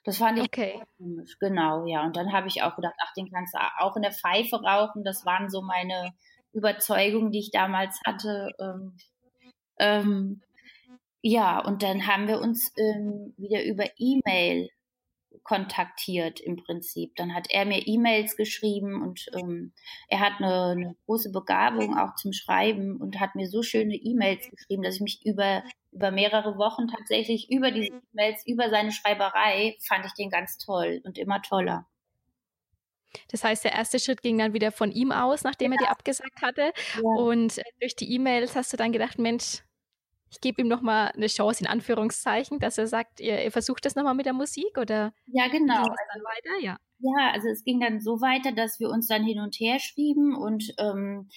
Das 0.05 0.19
fand 0.19 0.39
ich 0.39 0.45
okay. 0.45 0.81
komisch, 0.99 1.37
genau, 1.41 1.87
ja. 1.87 2.05
Und 2.05 2.17
dann 2.17 2.33
habe 2.33 2.47
ich 2.47 2.63
auch 2.63 2.77
gedacht, 2.77 2.95
ach, 3.03 3.13
den 3.15 3.29
kannst 3.29 3.55
du 3.55 3.59
auch 3.79 3.97
in 3.97 4.03
der 4.03 4.13
Pfeife 4.13 4.63
rauchen. 4.63 5.03
Das 5.03 5.27
waren 5.27 5.51
so 5.51 5.63
meine 5.63 6.13
Überzeugungen, 6.53 7.33
die 7.33 7.41
ich 7.41 7.51
damals 7.51 7.99
hatte. 8.07 8.51
Ähm, 8.61 8.97
ähm, 9.81 10.43
ja, 11.27 11.59
und 11.59 11.83
dann 11.83 12.07
haben 12.07 12.29
wir 12.29 12.39
uns 12.39 12.71
ähm, 12.77 13.33
wieder 13.39 13.65
über 13.65 13.87
E-Mail 13.97 14.69
kontaktiert 15.43 16.39
im 16.39 16.57
Prinzip. 16.57 17.17
Dann 17.17 17.35
hat 17.35 17.47
er 17.49 17.65
mir 17.65 17.87
E-Mails 17.87 18.37
geschrieben 18.37 19.01
und 19.01 19.25
ähm, 19.33 19.73
er 20.09 20.21
hat 20.21 20.35
eine, 20.39 20.73
eine, 20.73 20.97
große 21.07 21.33
Begabung 21.33 21.97
auch 21.97 22.15
zum 22.17 22.35
Schreiben 22.35 22.99
und 22.99 23.21
hat 23.21 23.37
mir 23.37 23.49
so 23.49 23.63
schöne 23.63 23.95
E-Mails 23.95 24.51
geschrieben, 24.51 24.83
dass 24.83 24.97
ich 24.97 25.01
mich 25.01 25.25
über, 25.25 25.63
über 25.93 26.11
mehrere 26.11 26.59
Wochen 26.59 26.89
tatsächlich 26.89 27.51
über 27.51 27.71
diese 27.71 28.03
E-Mails, 28.13 28.47
über 28.47 28.69
seine 28.69 28.93
Schreiberei, 28.93 29.79
fand 29.81 30.05
ich 30.05 30.13
den 30.13 30.29
ganz 30.29 30.59
toll 30.59 31.01
und 31.05 31.17
immer 31.17 31.41
toller. 31.41 31.87
Das 33.29 33.45
heißt, 33.45 33.65
der 33.65 33.73
erste 33.73 33.99
Schritt 33.99 34.21
ging 34.21 34.37
dann 34.37 34.53
wieder 34.53 34.73
von 34.73 34.93
ihm 34.93 35.11
aus, 35.11 35.43
nachdem 35.43 35.73
ja. 35.73 35.79
er 35.79 35.85
dir 35.87 35.91
abgesagt 35.91 36.43
hatte. 36.43 36.75
Ja. 36.97 37.03
Und 37.03 37.57
äh, 37.57 37.63
durch 37.81 37.97
die 37.97 38.13
E-Mails 38.13 38.55
hast 38.57 38.75
du 38.75 38.77
dann 38.77 38.93
gedacht, 38.93 39.19
Mensch, 39.19 39.63
ich 40.35 40.41
gebe 40.41 40.63
ihm 40.63 40.69
nochmal 40.69 41.13
eine 41.15 41.29
Chance 41.29 41.63
in 41.63 41.71
Anführungszeichen, 41.71 42.59
dass 42.59 42.77
er 42.77 42.87
sagt, 42.87 43.21
ihr, 43.21 43.43
ihr 43.43 43.53
versucht 43.53 43.85
das 43.85 43.95
nochmal 43.95 44.15
mit 44.15 44.27
der 44.27 44.33
Musik 44.33 44.77
oder? 44.77 45.15
Ja, 45.27 45.47
genau. 45.49 45.85
Dann 45.85 45.87
weiter? 45.87 46.61
Ja. 46.61 46.77
Ja, 46.99 47.33
also 47.33 47.49
es 47.49 47.65
ging 47.65 47.81
dann 47.81 48.01
so 48.01 48.21
weiter, 48.21 48.53
dass 48.53 48.81
wir 48.81 48.89
uns 48.89 49.07
dann 49.07 49.25
hin 49.25 49.39
und 49.39 49.55
her 49.57 49.79
schrieben 49.79 50.35
und 50.35 50.73
ähm, 50.79 51.29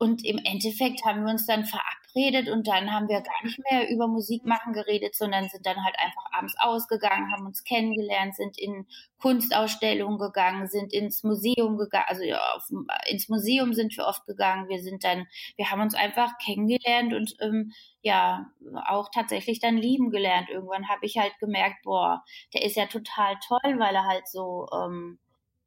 und 0.00 0.24
im 0.24 0.38
Endeffekt 0.38 1.04
haben 1.04 1.24
wir 1.24 1.32
uns 1.32 1.46
dann 1.46 1.64
verabredet 2.12 2.48
und 2.48 2.66
dann 2.66 2.92
haben 2.92 3.08
wir 3.08 3.20
gar 3.20 3.44
nicht 3.44 3.58
mehr 3.70 3.90
über 3.90 4.06
Musik 4.06 4.44
machen 4.44 4.72
geredet, 4.72 5.14
sondern 5.14 5.48
sind 5.48 5.66
dann 5.66 5.84
halt 5.84 5.96
einfach 5.98 6.24
abends 6.32 6.54
ausgegangen, 6.58 7.32
haben 7.32 7.46
uns 7.46 7.64
kennengelernt, 7.64 8.34
sind 8.34 8.58
in 8.58 8.86
Kunstausstellungen 9.20 10.18
gegangen, 10.18 10.68
sind 10.68 10.92
ins 10.92 11.22
Museum 11.22 11.76
gegangen, 11.76 12.06
also 12.08 12.22
ja, 12.22 12.38
auf, 12.54 12.64
ins 13.08 13.28
Museum 13.28 13.74
sind 13.74 13.96
wir 13.96 14.06
oft 14.06 14.26
gegangen. 14.26 14.68
Wir 14.68 14.80
sind 14.80 15.04
dann, 15.04 15.26
wir 15.56 15.70
haben 15.70 15.80
uns 15.80 15.94
einfach 15.94 16.38
kennengelernt 16.44 17.14
und 17.14 17.34
ähm, 17.40 17.72
ja, 18.00 18.46
auch 18.86 19.08
tatsächlich 19.12 19.60
dann 19.60 19.76
lieben 19.76 20.10
gelernt. 20.10 20.48
Irgendwann 20.50 20.88
habe 20.88 21.04
ich 21.04 21.18
halt 21.18 21.32
gemerkt, 21.40 21.82
boah, 21.82 22.24
der 22.54 22.64
ist 22.64 22.76
ja 22.76 22.86
total 22.86 23.36
toll, 23.46 23.78
weil 23.78 23.94
er 23.94 24.04
halt 24.04 24.28
so 24.28 24.66
ähm, 24.72 25.18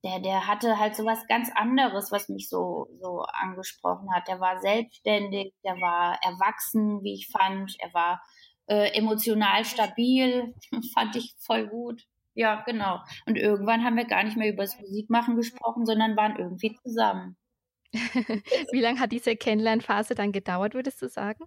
der, 0.04 0.20
der 0.20 0.48
hatte 0.48 0.80
halt 0.80 0.96
so 0.96 1.06
was 1.06 1.28
ganz 1.28 1.52
anderes, 1.54 2.12
was 2.12 2.28
mich 2.30 2.50
so, 2.50 2.88
so 3.00 3.22
angesprochen 3.22 4.14
hat. 4.14 4.28
Der 4.28 4.40
war 4.40 4.60
selbstständig, 4.60 5.54
der 5.64 5.76
war 5.76 6.18
erwachsen, 6.24 7.04
wie 7.04 7.14
ich 7.14 7.30
fand. 7.30 7.76
Er 7.80 7.94
war 7.94 8.22
äh, 8.68 8.98
emotional 8.98 9.64
stabil, 9.66 10.56
fand 10.94 11.16
ich 11.16 11.36
voll 11.40 11.68
gut. 11.68 12.04
Ja, 12.34 12.64
genau. 12.66 13.00
Und 13.26 13.38
irgendwann 13.38 13.84
haben 13.84 13.98
wir 13.98 14.06
gar 14.06 14.24
nicht 14.24 14.38
mehr 14.38 14.52
über 14.52 14.64
das 14.64 14.80
Musikmachen 14.80 15.36
gesprochen, 15.36 15.86
sondern 15.86 16.16
waren 16.16 16.38
irgendwie 16.38 16.76
zusammen. 16.82 17.38
wie 17.94 18.80
lange 18.80 19.00
hat 19.00 19.12
diese 19.12 19.36
Kennenlernphase 19.36 20.16
dann 20.16 20.32
gedauert, 20.32 20.74
würdest 20.74 21.02
du 21.02 21.10
sagen? 21.10 21.44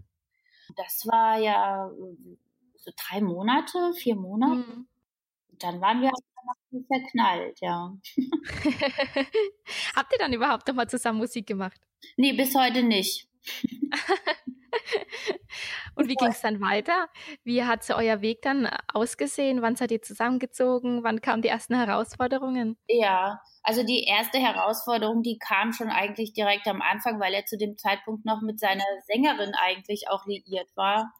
Das 0.76 1.06
war 1.06 1.38
ja 1.38 1.90
so 2.76 2.92
drei 2.96 3.22
Monate, 3.22 3.92
vier 3.94 4.14
Monate. 4.14 4.70
Mhm. 4.70 4.88
Dann 5.58 5.80
waren 5.80 6.02
wir 6.02 6.10
verknallt, 6.86 7.58
ja. 7.60 7.96
Habt 9.96 10.12
ihr 10.12 10.18
dann 10.18 10.32
überhaupt 10.32 10.66
noch 10.68 10.74
mal 10.74 10.88
zusammen 10.88 11.18
Musik 11.18 11.46
gemacht? 11.46 11.80
Nee, 12.16 12.32
bis 12.32 12.54
heute 12.54 12.82
nicht. 12.82 13.28
Und 15.94 16.08
wie 16.08 16.16
ging 16.16 16.28
es 16.28 16.40
dann 16.40 16.60
weiter? 16.60 17.08
Wie 17.44 17.64
hat 17.64 17.84
so 17.84 17.94
euer 17.94 18.20
Weg 18.20 18.42
dann 18.42 18.68
ausgesehen? 18.92 19.62
Wann 19.62 19.76
seid 19.76 19.92
ihr 19.92 20.02
zusammengezogen? 20.02 21.04
Wann 21.04 21.20
kamen 21.20 21.42
die 21.42 21.48
ersten 21.48 21.76
Herausforderungen? 21.76 22.76
Ja, 22.88 23.40
also 23.62 23.84
die 23.84 24.04
erste 24.04 24.38
Herausforderung, 24.38 25.22
die 25.22 25.38
kam 25.38 25.72
schon 25.72 25.88
eigentlich 25.88 26.32
direkt 26.32 26.66
am 26.66 26.82
Anfang, 26.82 27.20
weil 27.20 27.32
er 27.34 27.46
zu 27.46 27.56
dem 27.56 27.78
Zeitpunkt 27.78 28.24
noch 28.24 28.42
mit 28.42 28.58
seiner 28.58 28.84
Sängerin 29.06 29.52
eigentlich 29.54 30.08
auch 30.08 30.26
liiert 30.26 30.68
war. 30.74 31.12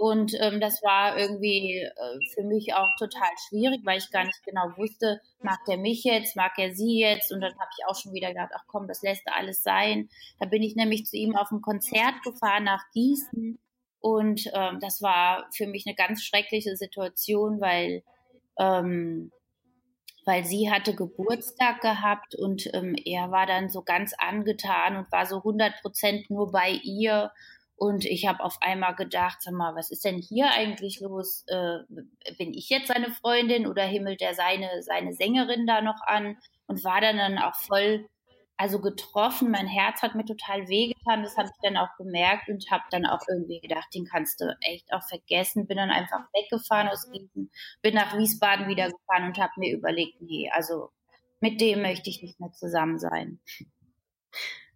Und 0.00 0.32
ähm, 0.40 0.62
das 0.62 0.82
war 0.82 1.18
irgendwie 1.18 1.74
äh, 1.82 2.18
für 2.32 2.42
mich 2.42 2.72
auch 2.72 2.88
total 2.98 3.28
schwierig, 3.46 3.82
weil 3.84 3.98
ich 3.98 4.10
gar 4.10 4.24
nicht 4.24 4.42
genau 4.44 4.72
wusste, 4.78 5.20
mag 5.42 5.58
der 5.68 5.76
mich 5.76 6.04
jetzt, 6.04 6.36
mag 6.36 6.52
er 6.56 6.74
sie 6.74 6.98
jetzt? 6.98 7.30
Und 7.30 7.42
dann 7.42 7.52
habe 7.52 7.68
ich 7.76 7.84
auch 7.86 7.94
schon 7.94 8.14
wieder 8.14 8.28
gedacht, 8.28 8.48
ach 8.54 8.64
komm, 8.66 8.88
das 8.88 9.02
lässt 9.02 9.24
alles 9.26 9.62
sein. 9.62 10.08
Da 10.38 10.46
bin 10.46 10.62
ich 10.62 10.74
nämlich 10.74 11.04
zu 11.04 11.18
ihm 11.18 11.36
auf 11.36 11.50
ein 11.50 11.60
Konzert 11.60 12.14
gefahren 12.24 12.64
nach 12.64 12.82
Gießen. 12.94 13.58
Und 14.00 14.50
ähm, 14.54 14.78
das 14.80 15.02
war 15.02 15.46
für 15.54 15.66
mich 15.66 15.84
eine 15.86 15.94
ganz 15.94 16.22
schreckliche 16.22 16.78
Situation, 16.78 17.60
weil 17.60 18.02
ähm, 18.58 19.30
weil 20.24 20.46
sie 20.46 20.70
hatte 20.70 20.94
Geburtstag 20.94 21.82
gehabt 21.82 22.34
und 22.34 22.72
ähm, 22.72 22.94
er 23.04 23.30
war 23.30 23.46
dann 23.46 23.68
so 23.68 23.82
ganz 23.82 24.14
angetan 24.16 24.96
und 24.96 25.12
war 25.12 25.26
so 25.26 25.38
100 25.38 25.82
Prozent 25.82 26.30
nur 26.30 26.52
bei 26.52 26.70
ihr 26.70 27.32
und 27.80 28.04
ich 28.04 28.26
habe 28.26 28.44
auf 28.44 28.58
einmal 28.60 28.94
gedacht, 28.94 29.38
sag 29.40 29.54
mal, 29.54 29.74
was 29.74 29.90
ist 29.90 30.04
denn 30.04 30.18
hier 30.18 30.50
eigentlich 30.50 31.00
los? 31.00 31.44
Äh, 31.46 31.78
bin 32.36 32.52
ich 32.52 32.68
jetzt 32.68 32.88
seine 32.88 33.10
Freundin 33.10 33.66
oder 33.66 33.84
himmelt 33.84 34.20
er 34.20 34.34
seine, 34.34 34.82
seine 34.82 35.14
Sängerin 35.14 35.66
da 35.66 35.80
noch 35.80 36.02
an? 36.02 36.36
Und 36.66 36.84
war 36.84 37.00
dann 37.00 37.16
dann 37.16 37.38
auch 37.38 37.54
voll, 37.54 38.06
also 38.58 38.82
getroffen. 38.82 39.50
Mein 39.50 39.66
Herz 39.66 40.02
hat 40.02 40.14
mir 40.14 40.26
total 40.26 40.68
wehgetan. 40.68 41.22
Das 41.22 41.38
habe 41.38 41.48
ich 41.48 41.58
dann 41.62 41.78
auch 41.78 41.88
gemerkt 41.96 42.50
und 42.50 42.70
habe 42.70 42.84
dann 42.90 43.06
auch 43.06 43.22
irgendwie 43.26 43.60
gedacht, 43.60 43.88
den 43.94 44.04
kannst 44.04 44.42
du 44.42 44.54
echt 44.60 44.92
auch 44.92 45.02
vergessen. 45.08 45.66
Bin 45.66 45.78
dann 45.78 45.90
einfach 45.90 46.20
weggefahren 46.34 46.88
aus 46.88 47.10
Gießen, 47.10 47.50
bin 47.80 47.94
nach 47.94 48.14
Wiesbaden 48.14 48.68
wieder 48.68 48.90
gefahren 48.90 49.24
und 49.24 49.38
habe 49.38 49.52
mir 49.56 49.74
überlegt, 49.74 50.20
nee, 50.20 50.50
also 50.52 50.90
mit 51.40 51.62
dem 51.62 51.80
möchte 51.80 52.10
ich 52.10 52.22
nicht 52.22 52.40
mehr 52.40 52.52
zusammen 52.52 52.98
sein. 52.98 53.40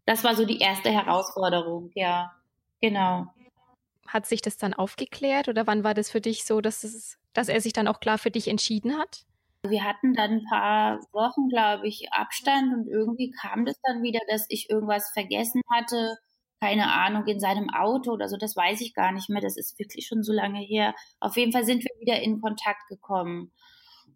Das 0.07 0.25
war 0.25 0.35
so 0.35 0.47
die 0.47 0.61
erste 0.61 0.91
Herausforderung, 0.91 1.91
ja. 1.95 2.33
Genau. 2.85 3.27
Hat 4.07 4.27
sich 4.27 4.43
das 4.43 4.59
dann 4.59 4.75
aufgeklärt 4.75 5.49
oder 5.49 5.67
wann 5.67 5.85
war 5.85 5.95
das 5.95 6.11
für 6.11 6.21
dich 6.21 6.45
so, 6.45 6.61
dass, 6.61 6.85
es, 6.85 7.19
dass 7.33 7.49
er 7.49 7.63
sich 7.63 7.73
dann 7.73 7.89
auch 7.89 7.99
klar 7.99 8.19
für 8.19 8.31
dich 8.31 8.49
entschieden 8.49 8.99
hat? 8.99 9.25
Wir 9.67 9.85
hatten 9.85 10.13
dann 10.13 10.33
ein 10.33 10.45
paar 10.45 11.01
Wochen, 11.13 11.49
glaube 11.49 11.89
ich, 11.89 12.13
Abstand 12.13 12.75
und 12.75 12.87
irgendwie 12.87 13.31
kam 13.31 13.65
das 13.65 13.81
dann 13.83 14.03
wieder, 14.03 14.21
dass 14.29 14.45
ich 14.51 14.69
irgendwas 14.69 15.11
vergessen 15.15 15.63
hatte, 15.73 16.19
keine 16.61 16.93
Ahnung, 16.93 17.27
in 17.27 17.41
seinem 17.41 17.71
Auto 17.71 18.13
oder 18.13 18.29
so, 18.29 18.37
das 18.37 18.55
weiß 18.55 18.83
ich 18.83 18.93
gar 18.93 19.13
nicht 19.13 19.31
mehr, 19.31 19.41
das 19.41 19.57
ist 19.57 19.79
wirklich 19.79 20.07
schon 20.07 20.23
so 20.23 20.35
lange 20.35 20.61
her. 20.61 20.95
Auf 21.21 21.39
jeden 21.39 21.53
Fall 21.53 21.65
sind 21.65 21.83
wir 21.83 22.01
wieder 22.01 22.21
in 22.21 22.43
Kontakt 22.43 22.87
gekommen. 22.89 23.53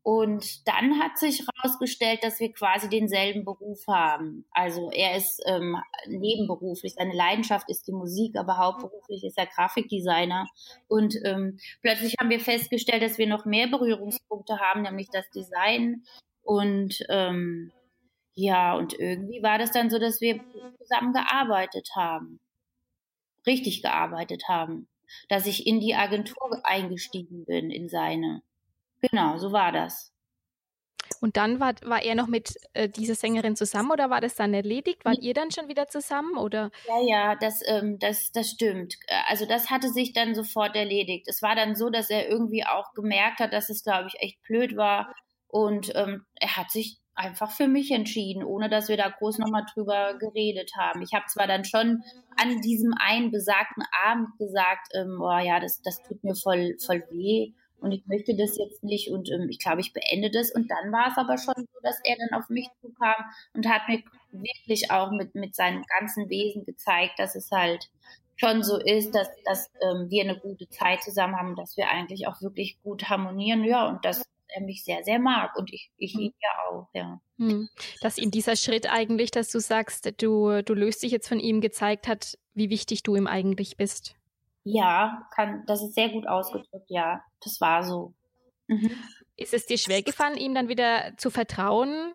Und 0.09 0.67
dann 0.67 0.99
hat 1.03 1.19
sich 1.19 1.47
herausgestellt, 1.47 2.25
dass 2.25 2.41
wir 2.41 2.51
quasi 2.55 2.89
denselben 2.89 3.45
Beruf 3.45 3.87
haben. 3.87 4.47
Also 4.53 4.91
er 4.91 5.19
ist 5.19 5.39
ähm, 5.45 5.77
nebenberuflich, 6.07 6.95
seine 6.95 7.15
Leidenschaft 7.15 7.69
ist 7.69 7.87
die 7.87 7.93
Musik, 7.93 8.35
aber 8.37 8.57
hauptberuflich 8.57 9.23
ist 9.23 9.37
er 9.37 9.45
Grafikdesigner. 9.45 10.49
Und 10.89 11.15
ähm, 11.27 11.59
plötzlich 11.83 12.15
haben 12.19 12.31
wir 12.31 12.41
festgestellt, 12.41 13.03
dass 13.03 13.19
wir 13.19 13.27
noch 13.27 13.45
mehr 13.45 13.67
Berührungspunkte 13.67 14.59
haben, 14.59 14.81
nämlich 14.81 15.11
das 15.13 15.29
Design. 15.29 16.05
Und 16.41 17.05
ähm, 17.11 17.71
ja, 18.35 18.79
und 18.79 18.99
irgendwie 18.99 19.43
war 19.43 19.59
das 19.59 19.73
dann 19.73 19.91
so, 19.91 19.99
dass 19.99 20.23
wir 20.23 20.41
zusammen 20.79 21.13
gearbeitet 21.13 21.91
haben. 21.95 22.41
Richtig 23.47 23.83
gearbeitet 23.83 24.45
haben. 24.49 24.89
Dass 25.29 25.47
ich 25.47 25.67
in 25.67 25.81
die 25.81 25.95
Agentur 25.95 26.63
eingestiegen 26.65 27.45
bin, 27.45 27.71
in 27.71 27.91
seine. 27.91 28.41
Genau, 29.01 29.39
so 29.39 29.53
war 29.53 29.73
das. 29.73 30.13
Und 31.21 31.37
dann 31.37 31.61
war, 31.61 31.75
war 31.85 32.03
er 32.03 32.15
noch 32.15 32.27
mit 32.27 32.55
äh, 32.75 32.89
dieser 32.89 33.15
Sängerin 33.15 33.57
zusammen 33.57 33.91
oder 33.91 34.11
war 34.11 34.21
das 34.21 34.35
dann 34.37 34.55
erledigt? 34.55 35.05
Wart 35.05 35.19
ihr 35.21 35.35
dann 35.35 35.51
schon 35.51 35.69
wieder 35.69 35.89
zusammen 35.89 36.37
oder? 36.37 36.71
Ja, 36.87 37.01
ja, 37.07 37.35
das, 37.37 37.61
ähm, 37.67 37.99
das, 37.99 38.31
das 38.33 38.51
stimmt. 38.51 38.95
Also 39.27 39.47
das 39.47 39.71
hatte 39.71 39.89
sich 39.89 40.13
dann 40.13 40.35
sofort 40.35 40.77
erledigt. 40.77 41.27
Es 41.29 41.43
war 41.43 41.57
dann 41.57 41.75
so, 41.75 41.91
dass 41.91 42.11
er 42.11 42.29
irgendwie 42.29 42.65
auch 42.65 42.93
gemerkt 42.95 43.41
hat, 43.41 43.53
dass 43.53 43.71
es, 43.71 43.83
glaube 43.83 44.09
ich, 44.09 44.21
echt 44.21 44.43
blöd 44.43 44.77
war. 44.77 45.15
Und 45.49 45.93
ähm, 45.97 46.27
er 46.35 46.57
hat 46.57 46.71
sich 46.71 46.99
einfach 47.15 47.51
für 47.51 47.67
mich 47.67 47.91
entschieden, 47.91 48.45
ohne 48.45 48.69
dass 48.69 48.89
wir 48.89 48.97
da 48.97 49.09
groß 49.09 49.39
nochmal 49.39 49.65
drüber 49.75 50.17
geredet 50.19 50.71
haben. 50.79 51.03
Ich 51.03 51.15
habe 51.15 51.25
zwar 51.27 51.49
dann 51.49 51.65
schon 51.65 52.03
an 52.37 52.61
diesem 52.61 52.95
einen 52.97 53.33
besagten 53.33 53.83
Abend 54.05 54.29
gesagt, 54.39 54.89
ähm, 54.95 55.19
oh 55.21 55.39
ja, 55.39 55.59
das, 55.59 55.81
das 55.83 56.01
tut 56.03 56.23
mir 56.23 56.37
voll, 56.37 56.77
voll 56.85 57.03
weh 57.11 57.55
und 57.81 57.93
ich 57.93 58.07
möchte 58.07 58.37
das 58.37 58.57
jetzt 58.59 58.83
nicht 58.83 59.11
und 59.11 59.31
ähm, 59.31 59.49
ich 59.49 59.59
glaube, 59.59 59.81
ich 59.81 59.93
beende 59.93 60.31
das. 60.31 60.51
Und 60.51 60.71
dann 60.71 60.93
war 60.93 61.09
es 61.11 61.17
aber 61.17 61.39
schon 61.39 61.55
so, 61.55 61.81
dass 61.83 62.01
er 62.05 62.17
dann 62.17 62.41
auf 62.41 62.49
mich 62.49 62.69
zukam 62.81 63.25
und 63.55 63.69
hat 63.69 63.89
mir 63.89 64.03
wirklich 64.33 64.91
auch 64.91 65.11
mit, 65.11 65.35
mit 65.35 65.55
seinem 65.55 65.85
ganzen 65.99 66.29
Wesen 66.29 66.65
gezeigt, 66.65 67.19
dass 67.19 67.35
es 67.35 67.51
halt 67.51 67.89
schon 68.37 68.63
so 68.63 68.79
ist, 68.79 69.15
dass, 69.15 69.29
dass 69.45 69.71
ähm, 69.83 70.11
wir 70.11 70.23
eine 70.23 70.39
gute 70.39 70.69
Zeit 70.69 71.03
zusammen 71.03 71.37
haben, 71.37 71.57
dass 71.57 71.77
wir 71.77 71.89
eigentlich 71.89 72.27
auch 72.27 72.41
wirklich 72.41 72.81
gut 72.83 73.09
harmonieren, 73.09 73.65
ja, 73.65 73.89
und 73.89 74.05
dass 74.05 74.23
er 74.49 74.63
mich 74.63 74.85
sehr, 74.85 75.03
sehr 75.05 75.19
mag 75.19 75.57
und 75.57 75.73
ich, 75.73 75.91
ich 75.99 76.15
ihn 76.15 76.33
ja 76.41 76.51
auch, 76.71 76.89
ja. 76.95 77.21
Hm. 77.39 77.69
Dass 78.01 78.19
ihm 78.19 78.31
dieser 78.31 78.57
Schritt 78.57 78.91
eigentlich, 78.91 79.31
dass 79.31 79.51
du 79.51 79.61
sagst, 79.61 80.13
du, 80.23 80.63
du 80.63 80.75
löst 80.75 81.03
dich 81.03 81.13
jetzt 81.13 81.29
von 81.29 81.41
ihm, 81.41 81.61
gezeigt 81.61 82.09
hat, 82.09 82.39
wie 82.55 82.71
wichtig 82.71 83.03
du 83.03 83.15
ihm 83.17 83.27
eigentlich 83.27 83.77
bist. 83.77 84.15
Ja, 84.71 85.27
kann, 85.35 85.65
das 85.67 85.83
ist 85.83 85.95
sehr 85.95 86.11
gut 86.11 86.27
ausgedrückt, 86.27 86.91
ja. 86.91 87.23
Das 87.43 87.59
war 87.61 87.83
so. 87.83 88.13
Mhm. 88.67 88.91
Ist 89.37 89.55
es 89.55 89.65
dir 89.65 89.79
schwer 89.79 90.03
gefallen, 90.03 90.37
ihm 90.37 90.55
dann 90.55 90.69
wieder 90.69 91.15
zu 91.17 91.31
vertrauen? 91.31 92.13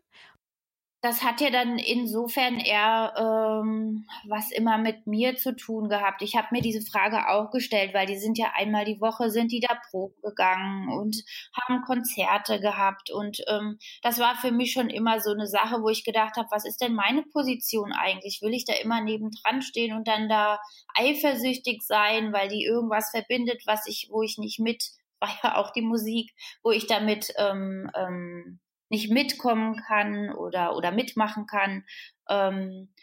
Das 1.03 1.21
hat 1.21 1.41
ja 1.41 1.49
dann 1.49 1.79
insofern 1.79 2.61
eher 2.61 3.13
ähm, 3.17 4.07
was 4.25 4.53
immer 4.53 4.77
mit 4.77 5.05
mir 5.05 5.35
zu 5.35 5.53
tun 5.53 5.89
gehabt. 5.89 6.21
Ich 6.21 6.37
habe 6.37 6.47
mir 6.51 6.61
diese 6.61 6.81
Frage 6.81 7.27
auch 7.27 7.51
gestellt, 7.51 7.93
weil 7.93 8.05
die 8.05 8.15
sind 8.15 8.37
ja 8.37 8.53
einmal 8.55 8.85
die 8.85 9.01
Woche, 9.01 9.29
sind 9.29 9.51
die 9.51 9.59
da 9.59 9.77
Probe 9.89 10.15
gegangen 10.21 10.87
und 10.87 11.17
haben 11.59 11.81
Konzerte 11.81 12.61
gehabt. 12.61 13.11
Und 13.11 13.43
ähm, 13.49 13.79
das 14.01 14.17
war 14.19 14.35
für 14.35 14.53
mich 14.53 14.71
schon 14.71 14.89
immer 14.89 15.19
so 15.19 15.31
eine 15.31 15.45
Sache, 15.45 15.81
wo 15.81 15.89
ich 15.89 16.05
gedacht 16.05 16.37
habe, 16.37 16.47
was 16.51 16.63
ist 16.63 16.79
denn 16.79 16.93
meine 16.93 17.23
Position 17.23 17.91
eigentlich? 17.91 18.41
Will 18.41 18.53
ich 18.53 18.63
da 18.63 18.71
immer 18.73 19.01
nebendran 19.01 19.61
stehen 19.61 19.93
und 19.93 20.07
dann 20.07 20.29
da 20.29 20.61
eifersüchtig 20.95 21.81
sein, 21.81 22.31
weil 22.31 22.47
die 22.47 22.63
irgendwas 22.63 23.11
verbindet, 23.11 23.63
was 23.65 23.87
ich, 23.87 24.07
wo 24.09 24.21
ich 24.21 24.37
nicht 24.37 24.61
mit, 24.61 24.91
war 25.19 25.37
ja 25.43 25.57
auch 25.57 25.71
die 25.73 25.81
Musik, 25.81 26.31
wo 26.63 26.71
ich 26.71 26.87
damit 26.87 27.33
ähm, 27.37 27.91
ähm, 27.93 28.61
nicht 28.93 29.11
mitkommen 29.11 29.75
kann 29.87 30.31
oder, 30.31 30.75
oder 30.75 30.91
mitmachen 30.91 31.47
kann. 31.47 31.83
Ähm, 32.29 32.93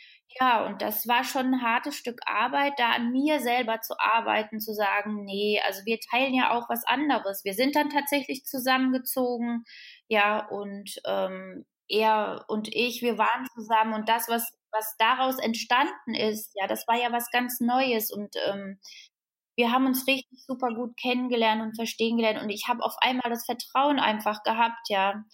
ja, 0.41 0.65
und 0.65 0.81
das 0.83 1.09
war 1.09 1.25
schon 1.25 1.47
ein 1.47 1.63
hartes 1.63 1.97
Stück 1.97 2.21
Arbeit, 2.25 2.75
da 2.79 2.93
an 2.93 3.11
mir 3.11 3.41
selber 3.41 3.81
zu 3.81 3.99
arbeiten, 3.99 4.61
zu 4.61 4.73
sagen, 4.73 5.25
nee, 5.25 5.61
also 5.67 5.85
wir 5.85 5.99
teilen 5.99 6.33
ja 6.33 6.53
auch 6.53 6.69
was 6.69 6.85
anderes. 6.87 7.45
Wir 7.45 7.55
sind 7.55 7.75
dann 7.75 7.91
tatsächlich 7.91 8.45
zusammengezogen, 8.45 9.65
ja, 10.09 10.47
und 10.47 11.01
ähm, 11.05 11.67
er 11.89 12.45
und 12.47 12.69
ich, 12.73 13.03
wir 13.03 13.19
waren 13.19 13.49
zusammen 13.53 13.95
und 13.95 14.09
das, 14.09 14.29
was, 14.29 14.57
was 14.71 14.95
daraus 14.99 15.41
entstanden 15.41 16.15
ist, 16.15 16.53
ja, 16.55 16.69
das 16.69 16.87
war 16.87 16.97
ja 16.97 17.11
was 17.11 17.29
ganz 17.33 17.59
Neues 17.59 18.13
und 18.13 18.37
ähm, 18.47 18.79
wir 19.57 19.73
haben 19.73 19.87
uns 19.87 20.07
richtig 20.07 20.45
super 20.47 20.69
gut 20.75 20.97
kennengelernt 20.97 21.61
und 21.61 21.75
verstehen 21.75 22.17
gelernt 22.17 22.41
und 22.41 22.51
ich 22.51 22.69
habe 22.69 22.85
auf 22.85 22.95
einmal 23.01 23.31
das 23.31 23.45
Vertrauen 23.45 23.99
einfach 23.99 24.45
gehabt, 24.45 24.89
ja, 24.89 25.25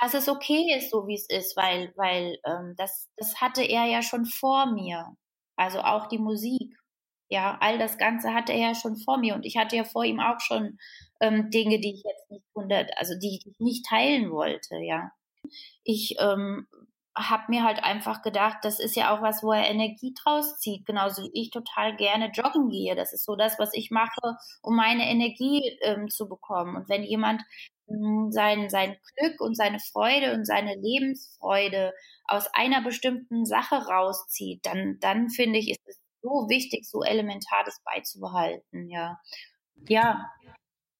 dass 0.00 0.14
es 0.14 0.28
okay 0.28 0.74
ist, 0.76 0.90
so 0.90 1.06
wie 1.06 1.14
es 1.14 1.28
ist, 1.28 1.56
weil, 1.56 1.92
weil 1.96 2.38
ähm, 2.46 2.74
das, 2.76 3.08
das 3.16 3.40
hatte 3.40 3.62
er 3.62 3.84
ja 3.86 4.02
schon 4.02 4.24
vor 4.26 4.66
mir. 4.66 5.16
Also 5.56 5.80
auch 5.80 6.08
die 6.08 6.18
Musik. 6.18 6.76
Ja, 7.28 7.56
all 7.60 7.78
das 7.78 7.96
Ganze 7.96 8.34
hatte 8.34 8.52
er 8.52 8.68
ja 8.68 8.74
schon 8.74 8.96
vor 8.96 9.16
mir 9.16 9.34
und 9.34 9.46
ich 9.46 9.56
hatte 9.56 9.74
ja 9.76 9.84
vor 9.84 10.04
ihm 10.04 10.20
auch 10.20 10.38
schon 10.40 10.78
ähm, 11.20 11.50
Dinge, 11.50 11.80
die 11.80 11.94
ich 11.94 12.02
jetzt 12.04 12.30
nicht 12.30 12.44
hundert, 12.54 12.90
also 12.98 13.14
die 13.18 13.38
ich 13.38 13.58
nicht 13.58 13.86
teilen 13.86 14.30
wollte, 14.30 14.76
ja. 14.76 15.12
Ich 15.82 16.16
ähm, 16.18 16.66
habe 17.16 17.44
mir 17.48 17.62
halt 17.64 17.82
einfach 17.84 18.22
gedacht, 18.22 18.58
das 18.62 18.80
ist 18.80 18.96
ja 18.96 19.14
auch 19.14 19.22
was, 19.22 19.42
wo 19.42 19.52
er 19.52 19.68
Energie 19.68 20.14
draus 20.14 20.58
zieht, 20.58 20.86
genauso 20.86 21.22
wie 21.22 21.30
ich 21.34 21.50
total 21.50 21.96
gerne 21.96 22.30
joggen 22.32 22.70
gehe. 22.70 22.94
Das 22.94 23.12
ist 23.12 23.24
so 23.24 23.36
das, 23.36 23.58
was 23.58 23.74
ich 23.74 23.90
mache, 23.90 24.36
um 24.62 24.76
meine 24.76 25.08
Energie 25.10 25.78
ähm, 25.82 26.08
zu 26.08 26.28
bekommen. 26.28 26.76
Und 26.76 26.88
wenn 26.88 27.02
jemand 27.02 27.42
sein, 28.30 28.70
sein 28.70 28.96
Glück 29.16 29.40
und 29.40 29.56
seine 29.56 29.78
Freude 29.78 30.34
und 30.34 30.46
seine 30.46 30.74
Lebensfreude 30.76 31.92
aus 32.24 32.48
einer 32.54 32.82
bestimmten 32.82 33.44
Sache 33.44 33.76
rauszieht, 33.76 34.64
dann, 34.64 34.98
dann 35.00 35.28
finde 35.28 35.58
ich, 35.58 35.70
ist 35.70 35.86
es 35.86 36.00
so 36.22 36.48
wichtig, 36.48 36.88
so 36.88 37.02
elementar 37.02 37.64
das 37.64 37.82
beizubehalten, 37.84 38.88
ja. 38.88 39.18
Ja. 39.88 40.30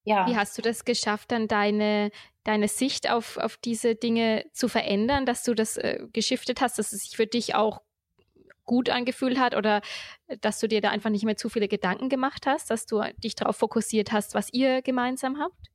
Ja. 0.05 0.27
Wie 0.27 0.35
hast 0.35 0.57
du 0.57 0.61
das 0.61 0.83
geschafft, 0.83 1.31
dann 1.31 1.47
deine, 1.47 2.11
deine 2.43 2.67
Sicht 2.67 3.09
auf, 3.09 3.37
auf 3.37 3.55
diese 3.55 3.95
Dinge 3.95 4.45
zu 4.51 4.67
verändern, 4.67 5.25
dass 5.25 5.43
du 5.43 5.53
das 5.53 5.77
äh, 5.77 6.05
geschiftet 6.11 6.59
hast, 6.59 6.77
dass 6.77 6.91
es 6.91 7.03
sich 7.03 7.15
für 7.15 7.25
dich 7.25 7.55
auch 7.55 7.79
gut 8.65 8.89
angefühlt 8.89 9.39
hat 9.39 9.55
oder 9.55 9.81
dass 10.41 10.59
du 10.59 10.67
dir 10.67 10.81
da 10.81 10.89
einfach 10.89 11.09
nicht 11.09 11.25
mehr 11.25 11.37
zu 11.37 11.49
viele 11.49 11.67
Gedanken 11.67 12.09
gemacht 12.09 12.45
hast, 12.45 12.69
dass 12.69 12.85
du 12.85 13.01
dich 13.17 13.35
darauf 13.35 13.57
fokussiert 13.57 14.11
hast, 14.11 14.35
was 14.35 14.51
ihr 14.51 14.81
gemeinsam 14.81 15.39
habt? 15.39 15.72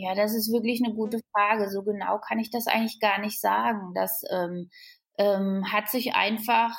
Ja, 0.00 0.14
das 0.14 0.34
ist 0.34 0.52
wirklich 0.52 0.82
eine 0.84 0.94
gute 0.94 1.20
Frage. 1.32 1.70
So 1.70 1.82
genau 1.82 2.18
kann 2.18 2.38
ich 2.38 2.50
das 2.50 2.66
eigentlich 2.66 3.00
gar 3.00 3.20
nicht 3.20 3.40
sagen. 3.40 3.92
Das 3.94 4.22
ähm, 4.30 4.70
ähm, 5.18 5.64
hat 5.72 5.88
sich 5.88 6.14
einfach 6.14 6.74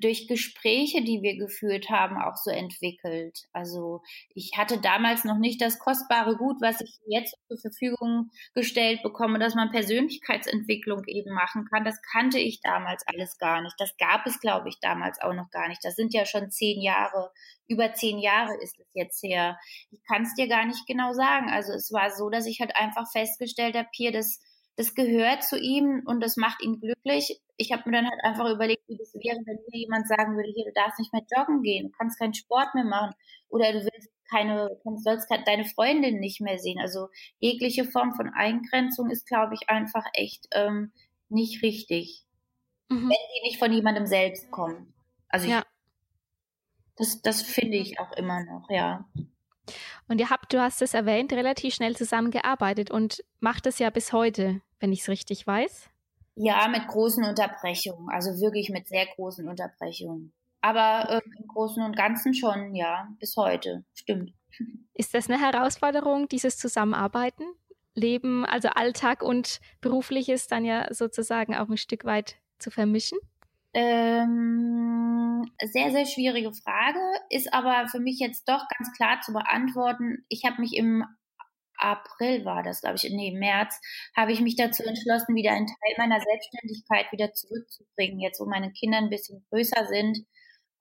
durch 0.00 0.28
Gespräche, 0.28 1.02
die 1.02 1.22
wir 1.22 1.36
geführt 1.36 1.90
haben, 1.90 2.20
auch 2.20 2.36
so 2.36 2.50
entwickelt. 2.50 3.46
Also 3.52 4.02
ich 4.34 4.52
hatte 4.56 4.80
damals 4.80 5.24
noch 5.24 5.38
nicht 5.38 5.60
das 5.60 5.78
kostbare 5.78 6.36
Gut, 6.36 6.60
was 6.60 6.80
ich 6.80 6.98
jetzt 7.06 7.36
zur 7.48 7.58
Verfügung 7.58 8.30
gestellt 8.54 9.02
bekomme, 9.02 9.38
dass 9.38 9.54
man 9.54 9.70
Persönlichkeitsentwicklung 9.70 11.04
eben 11.06 11.34
machen 11.34 11.66
kann. 11.70 11.84
Das 11.84 12.00
kannte 12.12 12.38
ich 12.38 12.60
damals 12.60 13.02
alles 13.06 13.38
gar 13.38 13.62
nicht. 13.62 13.74
Das 13.78 13.96
gab 13.96 14.26
es, 14.26 14.40
glaube 14.40 14.68
ich, 14.68 14.78
damals 14.80 15.20
auch 15.20 15.34
noch 15.34 15.50
gar 15.50 15.68
nicht. 15.68 15.84
Das 15.84 15.96
sind 15.96 16.14
ja 16.14 16.24
schon 16.24 16.50
zehn 16.50 16.80
Jahre, 16.80 17.30
über 17.66 17.92
zehn 17.94 18.18
Jahre 18.18 18.54
ist 18.62 18.78
es 18.78 18.86
jetzt 18.94 19.22
her. 19.22 19.58
Ich 19.90 20.00
kann 20.08 20.22
es 20.22 20.34
dir 20.34 20.48
gar 20.48 20.66
nicht 20.66 20.86
genau 20.86 21.12
sagen. 21.12 21.50
Also 21.50 21.72
es 21.72 21.92
war 21.92 22.10
so, 22.10 22.30
dass 22.30 22.46
ich 22.46 22.60
halt 22.60 22.76
einfach 22.76 23.10
festgestellt 23.10 23.76
habe, 23.76 23.88
hier, 23.92 24.12
das 24.12 24.40
das 24.80 24.94
gehört 24.94 25.44
zu 25.44 25.58
ihm 25.58 26.02
und 26.06 26.20
das 26.20 26.38
macht 26.38 26.62
ihn 26.62 26.80
glücklich. 26.80 27.38
Ich 27.58 27.70
habe 27.70 27.82
mir 27.84 27.96
dann 27.98 28.10
halt 28.10 28.24
einfach 28.24 28.48
überlegt, 28.48 28.88
wie 28.88 28.96
das 28.96 29.12
wäre, 29.12 29.36
wenn 29.44 29.58
mir 29.68 29.78
jemand 29.78 30.08
sagen 30.08 30.36
würde, 30.36 30.50
hier, 30.54 30.64
du 30.64 30.72
darfst 30.72 30.98
nicht 30.98 31.12
mehr 31.12 31.22
joggen 31.36 31.62
gehen, 31.62 31.88
du 31.88 31.92
kannst 31.98 32.18
keinen 32.18 32.32
Sport 32.32 32.74
mehr 32.74 32.84
machen 32.84 33.14
oder 33.50 33.74
du 33.74 33.80
willst 33.80 34.08
keine, 34.30 34.70
du 34.82 34.96
sollst 34.96 35.28
deine 35.44 35.66
Freundin 35.66 36.18
nicht 36.18 36.40
mehr 36.40 36.58
sehen. 36.58 36.80
Also 36.80 37.08
jegliche 37.40 37.84
Form 37.84 38.14
von 38.14 38.30
Eingrenzung 38.30 39.10
ist, 39.10 39.26
glaube 39.26 39.52
ich, 39.52 39.68
einfach 39.68 40.06
echt 40.14 40.48
ähm, 40.52 40.92
nicht 41.28 41.62
richtig, 41.62 42.24
mhm. 42.88 43.02
wenn 43.02 43.08
die 43.10 43.48
nicht 43.48 43.58
von 43.58 43.74
jemandem 43.74 44.06
selbst 44.06 44.50
kommt. 44.50 44.94
Also 45.28 45.46
ja. 45.46 45.58
ich, 45.58 45.64
das, 46.96 47.20
das 47.20 47.42
finde 47.42 47.76
ich 47.76 48.00
auch 48.00 48.12
immer 48.12 48.42
noch, 48.44 48.70
ja. 48.70 49.06
Und 50.08 50.20
ihr 50.20 50.30
habt, 50.30 50.52
du 50.52 50.60
hast 50.60 50.82
es 50.82 50.94
erwähnt, 50.94 51.32
relativ 51.32 51.74
schnell 51.74 51.96
zusammengearbeitet 51.96 52.90
und 52.90 53.24
macht 53.40 53.66
es 53.66 53.78
ja 53.78 53.90
bis 53.90 54.12
heute 54.12 54.60
wenn 54.80 54.92
ich 54.92 55.02
es 55.02 55.08
richtig 55.08 55.46
weiß. 55.46 55.88
Ja, 56.34 56.66
mit 56.68 56.86
großen 56.88 57.22
Unterbrechungen, 57.24 58.08
also 58.10 58.40
wirklich 58.40 58.70
mit 58.70 58.88
sehr 58.88 59.06
großen 59.14 59.46
Unterbrechungen. 59.46 60.32
Aber 60.62 61.08
äh, 61.10 61.20
im 61.38 61.46
Großen 61.46 61.82
und 61.82 61.96
Ganzen 61.96 62.34
schon, 62.34 62.74
ja, 62.74 63.08
bis 63.18 63.36
heute, 63.36 63.84
stimmt. 63.94 64.32
Ist 64.94 65.14
das 65.14 65.30
eine 65.30 65.40
Herausforderung, 65.40 66.28
dieses 66.28 66.58
Zusammenarbeiten? 66.58 67.44
Leben, 67.94 68.46
also 68.46 68.68
Alltag 68.68 69.22
und 69.22 69.60
berufliches 69.80 70.46
dann 70.46 70.64
ja 70.64 70.92
sozusagen 70.92 71.54
auch 71.54 71.68
ein 71.68 71.76
Stück 71.76 72.04
weit 72.04 72.36
zu 72.58 72.70
vermischen? 72.70 73.18
Ähm, 73.72 75.44
sehr, 75.62 75.92
sehr 75.92 76.06
schwierige 76.06 76.52
Frage, 76.52 76.98
ist 77.30 77.52
aber 77.52 77.88
für 77.88 78.00
mich 78.00 78.18
jetzt 78.18 78.48
doch 78.48 78.66
ganz 78.76 78.92
klar 78.96 79.20
zu 79.20 79.32
beantworten. 79.32 80.24
Ich 80.28 80.44
habe 80.44 80.60
mich 80.60 80.76
im 80.76 81.04
April 81.80 82.44
war 82.44 82.62
das, 82.62 82.82
glaube 82.82 82.96
ich, 82.96 83.04
nee, 83.10 83.32
März, 83.32 83.80
habe 84.16 84.32
ich 84.32 84.40
mich 84.40 84.56
dazu 84.56 84.82
entschlossen, 84.82 85.34
wieder 85.34 85.52
einen 85.52 85.66
Teil 85.66 85.94
meiner 85.98 86.20
Selbstständigkeit 86.20 87.10
wieder 87.12 87.32
zurückzubringen, 87.32 88.20
jetzt 88.20 88.40
wo 88.40 88.46
meine 88.46 88.72
Kinder 88.72 88.98
ein 88.98 89.10
bisschen 89.10 89.44
größer 89.50 89.86
sind. 89.86 90.18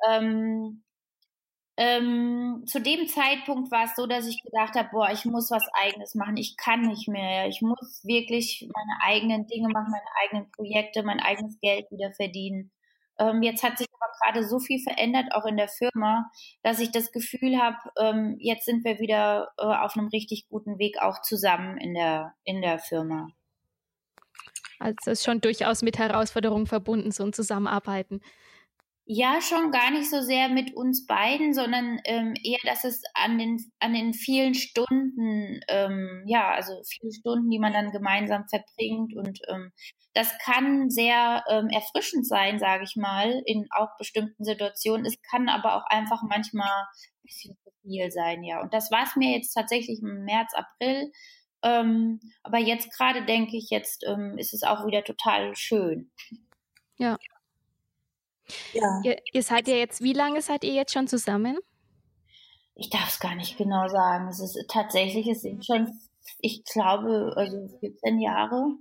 Ähm, 0.07 0.83
ähm, 1.77 2.63
zu 2.67 2.81
dem 2.81 3.07
Zeitpunkt 3.07 3.71
war 3.71 3.85
es 3.85 3.95
so, 3.95 4.05
dass 4.05 4.27
ich 4.27 4.43
gedacht 4.43 4.75
habe, 4.75 4.89
boah, 4.91 5.11
ich 5.11 5.23
muss 5.25 5.49
was 5.49 5.65
eigenes 5.73 6.13
machen, 6.13 6.35
ich 6.35 6.57
kann 6.57 6.81
nicht 6.81 7.07
mehr, 7.07 7.47
ich 7.47 7.61
muss 7.61 8.01
wirklich 8.03 8.67
meine 8.73 9.13
eigenen 9.13 9.47
Dinge 9.47 9.69
machen, 9.69 9.91
meine 9.91 10.03
eigenen 10.23 10.51
Projekte, 10.51 11.03
mein 11.03 11.21
eigenes 11.21 11.57
Geld 11.61 11.89
wieder 11.91 12.11
verdienen. 12.13 12.71
Ähm, 13.19 13.43
jetzt 13.43 13.63
hat 13.63 13.77
sich 13.77 13.87
aber 13.99 14.11
gerade 14.21 14.47
so 14.47 14.59
viel 14.59 14.81
verändert, 14.81 15.33
auch 15.33 15.45
in 15.45 15.57
der 15.57 15.67
Firma, 15.67 16.29
dass 16.63 16.79
ich 16.79 16.91
das 16.91 17.11
Gefühl 17.11 17.57
habe, 17.59 17.77
ähm, 17.99 18.37
jetzt 18.39 18.65
sind 18.65 18.83
wir 18.85 18.99
wieder 18.99 19.51
äh, 19.57 19.63
auf 19.63 19.95
einem 19.95 20.07
richtig 20.07 20.47
guten 20.49 20.79
Weg 20.79 21.01
auch 21.01 21.21
zusammen 21.21 21.77
in 21.77 21.93
der, 21.93 22.33
in 22.43 22.61
der 22.61 22.79
Firma. 22.79 23.27
Also 24.79 25.11
ist 25.11 25.25
schon 25.25 25.41
durchaus 25.41 25.81
mit 25.81 25.97
Herausforderungen 25.99 26.65
verbunden, 26.65 27.11
so 27.11 27.23
ein 27.23 27.33
Zusammenarbeiten. 27.33 28.21
Ja, 29.11 29.41
schon 29.41 29.71
gar 29.71 29.89
nicht 29.89 30.07
so 30.07 30.21
sehr 30.21 30.49
mit 30.49 30.75
uns 30.75 31.07
beiden, 31.07 31.51
sondern 31.55 31.99
ähm, 32.05 32.35
eher, 32.43 32.59
dass 32.63 32.83
es 32.83 33.01
an 33.15 33.39
den, 33.39 33.57
an 33.79 33.95
den 33.95 34.13
vielen 34.13 34.53
Stunden, 34.53 35.61
ähm, 35.67 36.23
ja, 36.27 36.51
also 36.51 36.79
viele 36.85 37.11
Stunden, 37.11 37.49
die 37.49 37.57
man 37.57 37.73
dann 37.73 37.91
gemeinsam 37.91 38.45
verbringt 38.47 39.15
und 39.15 39.39
ähm, 39.47 39.71
das 40.13 40.37
kann 40.37 40.91
sehr 40.91 41.43
ähm, 41.49 41.69
erfrischend 41.69 42.27
sein, 42.27 42.59
sage 42.59 42.83
ich 42.83 42.95
mal, 42.97 43.41
in 43.47 43.67
auch 43.71 43.97
bestimmten 43.97 44.43
Situationen. 44.43 45.07
Es 45.07 45.15
kann 45.31 45.49
aber 45.49 45.75
auch 45.77 45.85
einfach 45.89 46.21
manchmal 46.29 46.69
ein 46.69 47.23
bisschen 47.23 47.55
zu 47.63 47.71
viel 47.81 48.11
sein, 48.11 48.43
ja. 48.43 48.61
Und 48.61 48.75
das 48.75 48.91
war 48.91 49.05
es 49.05 49.15
mir 49.15 49.35
jetzt 49.35 49.53
tatsächlich 49.53 50.01
im 50.03 50.23
März, 50.23 50.53
April. 50.53 51.11
Ähm, 51.63 52.19
aber 52.43 52.59
jetzt 52.59 52.95
gerade 52.95 53.25
denke 53.25 53.57
ich, 53.57 53.71
jetzt 53.71 54.05
ähm, 54.07 54.37
ist 54.37 54.53
es 54.53 54.61
auch 54.61 54.85
wieder 54.85 55.03
total 55.03 55.55
schön. 55.55 56.11
Ja. 56.97 57.17
Ja. 58.73 59.01
Ihr, 59.03 59.17
ihr 59.31 59.43
seid 59.43 59.67
ja 59.67 59.75
jetzt, 59.75 60.01
wie 60.01 60.13
lange 60.13 60.41
seid 60.41 60.63
ihr 60.63 60.73
jetzt 60.73 60.93
schon 60.93 61.07
zusammen? 61.07 61.57
Ich 62.75 62.89
darf 62.89 63.09
es 63.09 63.19
gar 63.19 63.35
nicht 63.35 63.57
genau 63.57 63.87
sagen. 63.89 64.29
Es 64.29 64.39
ist 64.39 64.57
tatsächlich, 64.69 65.27
es 65.27 65.41
sind 65.41 65.65
schon, 65.65 65.99
ich 66.39 66.63
glaube, 66.63 67.33
also 67.35 67.67
14 67.79 68.19
Jahre. 68.19 68.77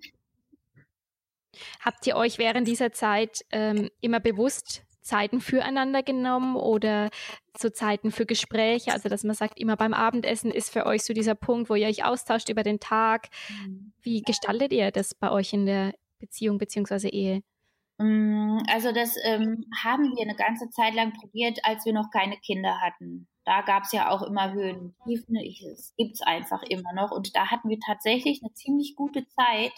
Habt 1.81 2.07
ihr 2.07 2.17
euch 2.17 2.39
während 2.39 2.69
dieser 2.69 2.93
Zeit 2.93 3.45
ähm, 3.51 3.91
immer 4.01 4.21
bewusst 4.21 4.83
Zeiten 5.01 5.41
füreinander 5.41 6.03
genommen 6.03 6.55
oder 6.55 7.09
so 7.57 7.71
Zeiten 7.71 8.13
für 8.13 8.27
Gespräche? 8.27 8.93
Also, 8.93 9.09
dass 9.09 9.25
man 9.25 9.35
sagt, 9.35 9.59
immer 9.59 9.77
beim 9.77 9.95
Abendessen 9.95 10.51
ist 10.51 10.71
für 10.71 10.87
euch 10.87 11.03
so 11.03 11.13
dieser 11.15 11.35
Punkt, 11.35 11.71
wo 11.71 11.75
ihr 11.75 11.89
euch 11.89 12.05
austauscht 12.05 12.51
über 12.51 12.63
den 12.63 12.79
Tag. 12.79 13.29
Mhm. 13.49 13.93
Wie 14.03 14.23
gestaltet 14.23 14.73
ihr 14.73 14.91
das 14.91 15.15
bei 15.15 15.31
euch 15.31 15.53
in 15.53 15.67
der 15.67 15.95
Beziehung 16.19 16.59
bzw. 16.59 17.09
Ehe? 17.09 17.43
Mm, 17.99 18.59
also 18.69 18.93
das 18.93 19.17
ähm, 19.25 19.65
haben 19.83 20.15
wir 20.17 20.23
eine 20.23 20.37
ganze 20.37 20.71
Zeit 20.71 20.95
lang 20.95 21.13
probiert, 21.13 21.59
als 21.65 21.85
wir 21.85 21.93
noch 21.93 22.11
keine 22.11 22.37
Kinder 22.39 22.81
hatten. 22.81 23.27
Da 23.45 23.63
gab 23.63 23.85
es 23.85 23.93
ja 23.93 24.11
auch 24.11 24.23
immer 24.23 24.53
Höhen 24.53 24.79
und 24.79 24.95
Tiefen. 25.05 25.37
Es 25.37 25.95
gibt's 25.97 26.21
einfach 26.21 26.63
immer 26.65 26.93
noch. 26.93 27.11
Und 27.11 27.35
da 27.35 27.51
hatten 27.51 27.71
wir 27.71 27.79
tatsächlich 27.81 28.43
eine 28.43 28.53
ziemlich 28.53 28.95
gute 28.95 29.27
Zeit. 29.29 29.73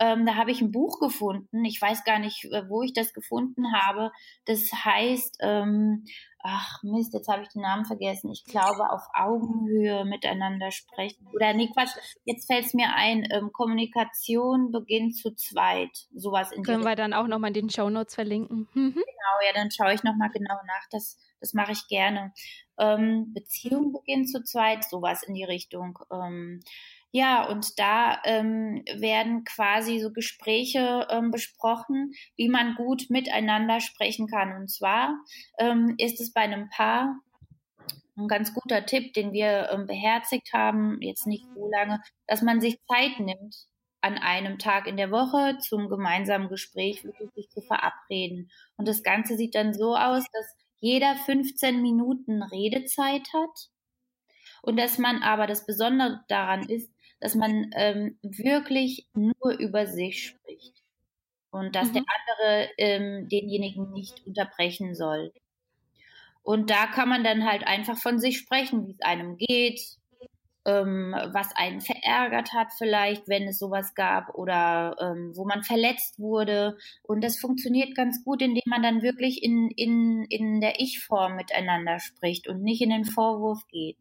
Ähm, 0.00 0.26
da 0.26 0.34
habe 0.34 0.50
ich 0.50 0.60
ein 0.60 0.72
Buch 0.72 0.98
gefunden. 0.98 1.64
Ich 1.64 1.80
weiß 1.80 2.04
gar 2.04 2.18
nicht, 2.18 2.44
äh, 2.46 2.68
wo 2.68 2.82
ich 2.82 2.92
das 2.92 3.12
gefunden 3.12 3.72
habe. 3.72 4.10
Das 4.46 4.72
heißt 4.72 5.38
ähm, 5.40 6.04
ach 6.44 6.82
Mist, 6.82 7.14
jetzt 7.14 7.26
habe 7.28 7.42
ich 7.42 7.48
den 7.48 7.62
Namen 7.62 7.86
vergessen. 7.86 8.30
Ich 8.30 8.44
glaube, 8.44 8.90
auf 8.90 9.02
Augenhöhe 9.14 10.04
miteinander 10.04 10.70
sprechen. 10.70 11.26
Oder 11.32 11.54
nee, 11.54 11.70
Quatsch, 11.72 11.96
jetzt 12.24 12.46
fällt 12.46 12.66
es 12.66 12.74
mir 12.74 12.94
ein, 12.94 13.26
ähm, 13.30 13.50
Kommunikation 13.50 14.70
beginnt 14.70 15.16
zu 15.16 15.34
zweit. 15.34 16.06
Sowas 16.14 16.52
in 16.52 16.62
Können 16.62 16.84
wir 16.84 16.96
dann 16.96 17.14
auch 17.14 17.26
nochmal 17.26 17.48
in 17.48 17.54
den 17.54 17.70
Show 17.70 17.88
Notes 17.88 18.14
verlinken. 18.14 18.68
Mhm. 18.74 18.92
Genau, 18.92 19.46
ja, 19.46 19.52
dann 19.54 19.70
schaue 19.70 19.94
ich 19.94 20.04
nochmal 20.04 20.30
genau 20.30 20.54
nach. 20.66 20.86
Das, 20.90 21.18
das 21.40 21.54
mache 21.54 21.72
ich 21.72 21.88
gerne. 21.88 22.34
Ähm, 22.78 23.32
Beziehung 23.32 23.92
beginnt 23.92 24.28
zu 24.28 24.42
zweit, 24.44 24.84
sowas 24.84 25.22
in 25.22 25.34
die 25.34 25.44
Richtung. 25.44 25.98
Ähm, 26.12 26.60
ja, 27.16 27.48
und 27.48 27.78
da 27.78 28.20
ähm, 28.24 28.82
werden 28.92 29.44
quasi 29.44 30.00
so 30.00 30.10
Gespräche 30.10 31.06
ähm, 31.10 31.30
besprochen, 31.30 32.12
wie 32.34 32.48
man 32.48 32.74
gut 32.74 33.04
miteinander 33.08 33.78
sprechen 33.78 34.26
kann. 34.26 34.56
Und 34.56 34.68
zwar 34.68 35.14
ähm, 35.60 35.94
ist 35.98 36.20
es 36.20 36.32
bei 36.32 36.40
einem 36.40 36.68
Paar 36.70 37.20
ein 38.16 38.26
ganz 38.26 38.52
guter 38.52 38.84
Tipp, 38.84 39.12
den 39.12 39.32
wir 39.32 39.70
ähm, 39.70 39.86
beherzigt 39.86 40.52
haben, 40.52 41.00
jetzt 41.02 41.28
nicht 41.28 41.46
so 41.54 41.70
lange, 41.70 42.00
dass 42.26 42.42
man 42.42 42.60
sich 42.60 42.80
Zeit 42.92 43.20
nimmt, 43.20 43.68
an 44.00 44.18
einem 44.18 44.58
Tag 44.58 44.88
in 44.88 44.96
der 44.96 45.12
Woche 45.12 45.58
zum 45.58 45.88
gemeinsamen 45.88 46.48
Gespräch 46.48 47.04
wirklich 47.04 47.30
sich 47.36 47.48
zu 47.48 47.60
verabreden. 47.60 48.50
Und 48.76 48.88
das 48.88 49.04
Ganze 49.04 49.36
sieht 49.36 49.54
dann 49.54 49.72
so 49.72 49.94
aus, 49.94 50.24
dass 50.32 50.56
jeder 50.80 51.14
15 51.14 51.80
Minuten 51.80 52.42
Redezeit 52.42 53.28
hat 53.32 53.70
und 54.64 54.78
dass 54.78 54.96
man 54.96 55.22
aber 55.22 55.46
das 55.46 55.66
Besondere 55.66 56.20
daran 56.28 56.66
ist, 56.68 56.90
dass 57.20 57.34
man 57.34 57.70
ähm, 57.74 58.18
wirklich 58.22 59.06
nur 59.12 59.58
über 59.58 59.86
sich 59.86 60.24
spricht 60.24 60.82
und 61.50 61.76
dass 61.76 61.88
mhm. 61.88 61.92
der 61.92 62.04
andere 62.18 62.70
ähm, 62.78 63.28
denjenigen 63.28 63.92
nicht 63.92 64.26
unterbrechen 64.26 64.94
soll. 64.94 65.32
Und 66.42 66.70
da 66.70 66.86
kann 66.86 67.10
man 67.10 67.24
dann 67.24 67.44
halt 67.44 67.66
einfach 67.66 67.98
von 67.98 68.18
sich 68.18 68.38
sprechen, 68.38 68.86
wie 68.86 68.92
es 68.92 69.02
einem 69.02 69.36
geht, 69.36 69.80
ähm, 70.64 71.14
was 71.32 71.54
einen 71.56 71.82
verärgert 71.82 72.54
hat 72.54 72.68
vielleicht, 72.72 73.28
wenn 73.28 73.46
es 73.46 73.58
sowas 73.58 73.94
gab 73.94 74.34
oder 74.34 74.96
ähm, 74.98 75.32
wo 75.34 75.44
man 75.44 75.62
verletzt 75.62 76.18
wurde. 76.18 76.78
Und 77.02 77.22
das 77.22 77.38
funktioniert 77.38 77.94
ganz 77.94 78.24
gut, 78.24 78.40
indem 78.40 78.62
man 78.66 78.82
dann 78.82 79.02
wirklich 79.02 79.42
in, 79.42 79.70
in, 79.76 80.24
in 80.30 80.62
der 80.62 80.80
Ich-Form 80.80 81.36
miteinander 81.36 81.98
spricht 82.00 82.48
und 82.48 82.62
nicht 82.62 82.80
in 82.80 82.90
den 82.90 83.04
Vorwurf 83.04 83.66
geht. 83.68 83.98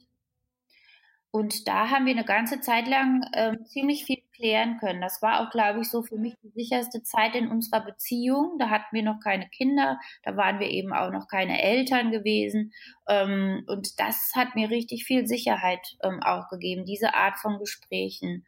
Und 1.36 1.68
da 1.68 1.90
haben 1.90 2.06
wir 2.06 2.14
eine 2.14 2.26
ganze 2.26 2.62
Zeit 2.62 2.88
lang 2.88 3.26
ähm, 3.34 3.66
ziemlich 3.66 4.06
viel 4.06 4.22
klären 4.36 4.78
können. 4.78 5.02
Das 5.02 5.24
war 5.24 5.42
auch, 5.42 5.50
glaube 5.50 5.82
ich, 5.82 5.90
so 5.90 6.04
für 6.04 6.20
mich 6.20 6.36
die 6.44 6.52
sicherste 6.52 7.02
Zeit 7.02 7.34
in 7.34 7.48
unserer 7.48 7.84
Beziehung. 7.84 8.60
Da 8.60 8.70
hatten 8.70 8.96
wir 8.96 9.02
noch 9.02 9.20
keine 9.20 9.50
Kinder, 9.50 10.00
da 10.22 10.38
waren 10.38 10.60
wir 10.60 10.70
eben 10.70 10.94
auch 10.94 11.10
noch 11.10 11.28
keine 11.28 11.60
Eltern 11.60 12.12
gewesen. 12.12 12.72
Ähm, 13.08 13.64
und 13.66 14.00
das 14.00 14.34
hat 14.36 14.54
mir 14.54 14.70
richtig 14.70 15.06
viel 15.06 15.26
Sicherheit 15.26 15.98
ähm, 16.04 16.22
auch 16.22 16.50
gegeben, 16.50 16.86
diese 16.86 17.16
Art 17.16 17.40
von 17.40 17.58
Gesprächen. 17.58 18.46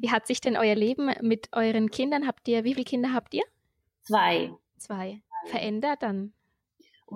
Wie 0.00 0.10
hat 0.10 0.26
sich 0.26 0.40
denn 0.40 0.56
euer 0.56 0.74
Leben 0.74 1.08
mit 1.20 1.50
euren 1.52 1.92
Kindern? 1.92 2.26
Habt 2.26 2.48
ihr, 2.48 2.64
wie 2.64 2.74
viele 2.74 2.84
Kinder 2.84 3.12
habt 3.12 3.32
ihr? 3.32 3.44
Zwei. 4.02 4.50
Zwei. 4.76 5.22
Verändert 5.46 6.02
dann? 6.02 6.32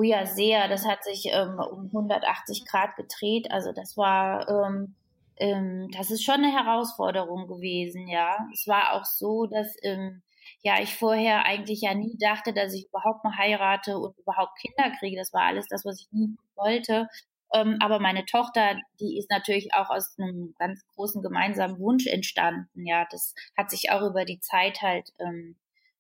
Ja, 0.03 0.27
sehr. 0.27 0.69
Das 0.69 0.85
hat 0.87 1.05
sich 1.05 1.27
ähm, 1.31 1.59
um 1.59 1.87
180 1.87 2.65
Grad 2.67 2.97
gedreht. 2.97 3.51
Also 3.51 3.73
das 3.73 3.97
war, 3.97 4.49
ähm, 4.49 4.95
ähm, 5.37 5.89
das 5.93 6.11
ist 6.11 6.25
schon 6.25 6.37
eine 6.37 6.53
Herausforderung 6.53 7.47
gewesen, 7.47 8.09
ja. 8.09 8.37
Es 8.53 8.67
war 8.67 8.93
auch 8.95 9.05
so, 9.05 9.47
dass 9.47 9.77
ähm, 9.83 10.23
ja 10.63 10.81
ich 10.83 10.97
vorher 10.97 11.45
eigentlich 11.47 11.83
ja 11.83 11.95
nie 11.95 12.17
dachte, 12.19 12.53
dass 12.53 12.75
ich 12.75 12.87
überhaupt 12.89 13.23
mal 13.25 13.37
heirate 13.37 13.99
und 13.99 14.19
überhaupt 14.19 14.59
Kinder 14.59 14.91
kriege. 14.99 15.17
Das 15.17 15.33
war 15.33 15.43
alles 15.43 15.69
das, 15.69 15.85
was 15.85 16.01
ich 16.01 16.09
nie 16.13 16.37
wollte. 16.57 17.09
Ähm, 17.53 17.77
aber 17.81 18.01
meine 18.01 18.25
Tochter, 18.27 18.77
die 19.01 19.17
ist 19.17 19.31
natürlich 19.31 19.75
auch 19.75 19.91
aus 19.91 20.17
einem 20.19 20.55
ganz 20.59 20.85
großen 20.97 21.23
gemeinsamen 21.23 21.79
Wunsch 21.79 22.07
entstanden. 22.07 22.85
Ja, 22.87 23.07
das 23.11 23.35
hat 23.57 23.71
sich 23.71 23.91
auch 23.93 24.03
über 24.03 24.25
die 24.25 24.41
Zeit 24.41 24.83
halt 24.83 25.13
ähm, 25.21 25.55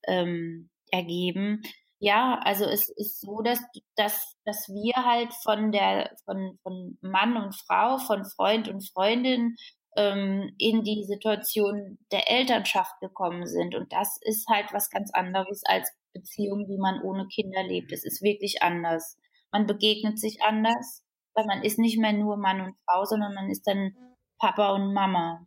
ähm, 0.08 0.68
ergeben 0.90 1.62
ja, 2.04 2.38
also 2.44 2.66
es 2.66 2.90
ist 2.90 3.22
so, 3.22 3.40
dass, 3.40 3.60
dass, 3.96 4.36
dass 4.44 4.68
wir 4.68 5.06
halt 5.06 5.32
von 5.42 5.72
der, 5.72 6.14
von, 6.26 6.58
von 6.62 6.98
Mann 7.00 7.38
und 7.38 7.56
Frau, 7.56 7.96
von 7.96 8.26
Freund 8.26 8.68
und 8.68 8.86
Freundin 8.92 9.56
ähm, 9.96 10.54
in 10.58 10.82
die 10.82 11.04
Situation 11.04 11.98
der 12.12 12.30
Elternschaft 12.30 13.00
gekommen 13.00 13.46
sind. 13.46 13.74
Und 13.74 13.90
das 13.90 14.18
ist 14.20 14.46
halt 14.48 14.70
was 14.74 14.90
ganz 14.90 15.14
anderes 15.14 15.62
als 15.64 15.90
Beziehung, 16.12 16.68
wie 16.68 16.76
man 16.76 17.00
ohne 17.00 17.26
Kinder 17.28 17.62
lebt. 17.62 17.90
Es 17.90 18.04
ist 18.04 18.22
wirklich 18.22 18.62
anders. 18.62 19.16
Man 19.50 19.66
begegnet 19.66 20.20
sich 20.20 20.42
anders, 20.42 21.02
weil 21.32 21.46
man 21.46 21.62
ist 21.62 21.78
nicht 21.78 21.98
mehr 21.98 22.12
nur 22.12 22.36
Mann 22.36 22.60
und 22.60 22.76
Frau, 22.84 23.06
sondern 23.06 23.32
man 23.32 23.48
ist 23.48 23.66
dann 23.66 23.96
Papa 24.38 24.74
und 24.74 24.92
Mama. 24.92 25.46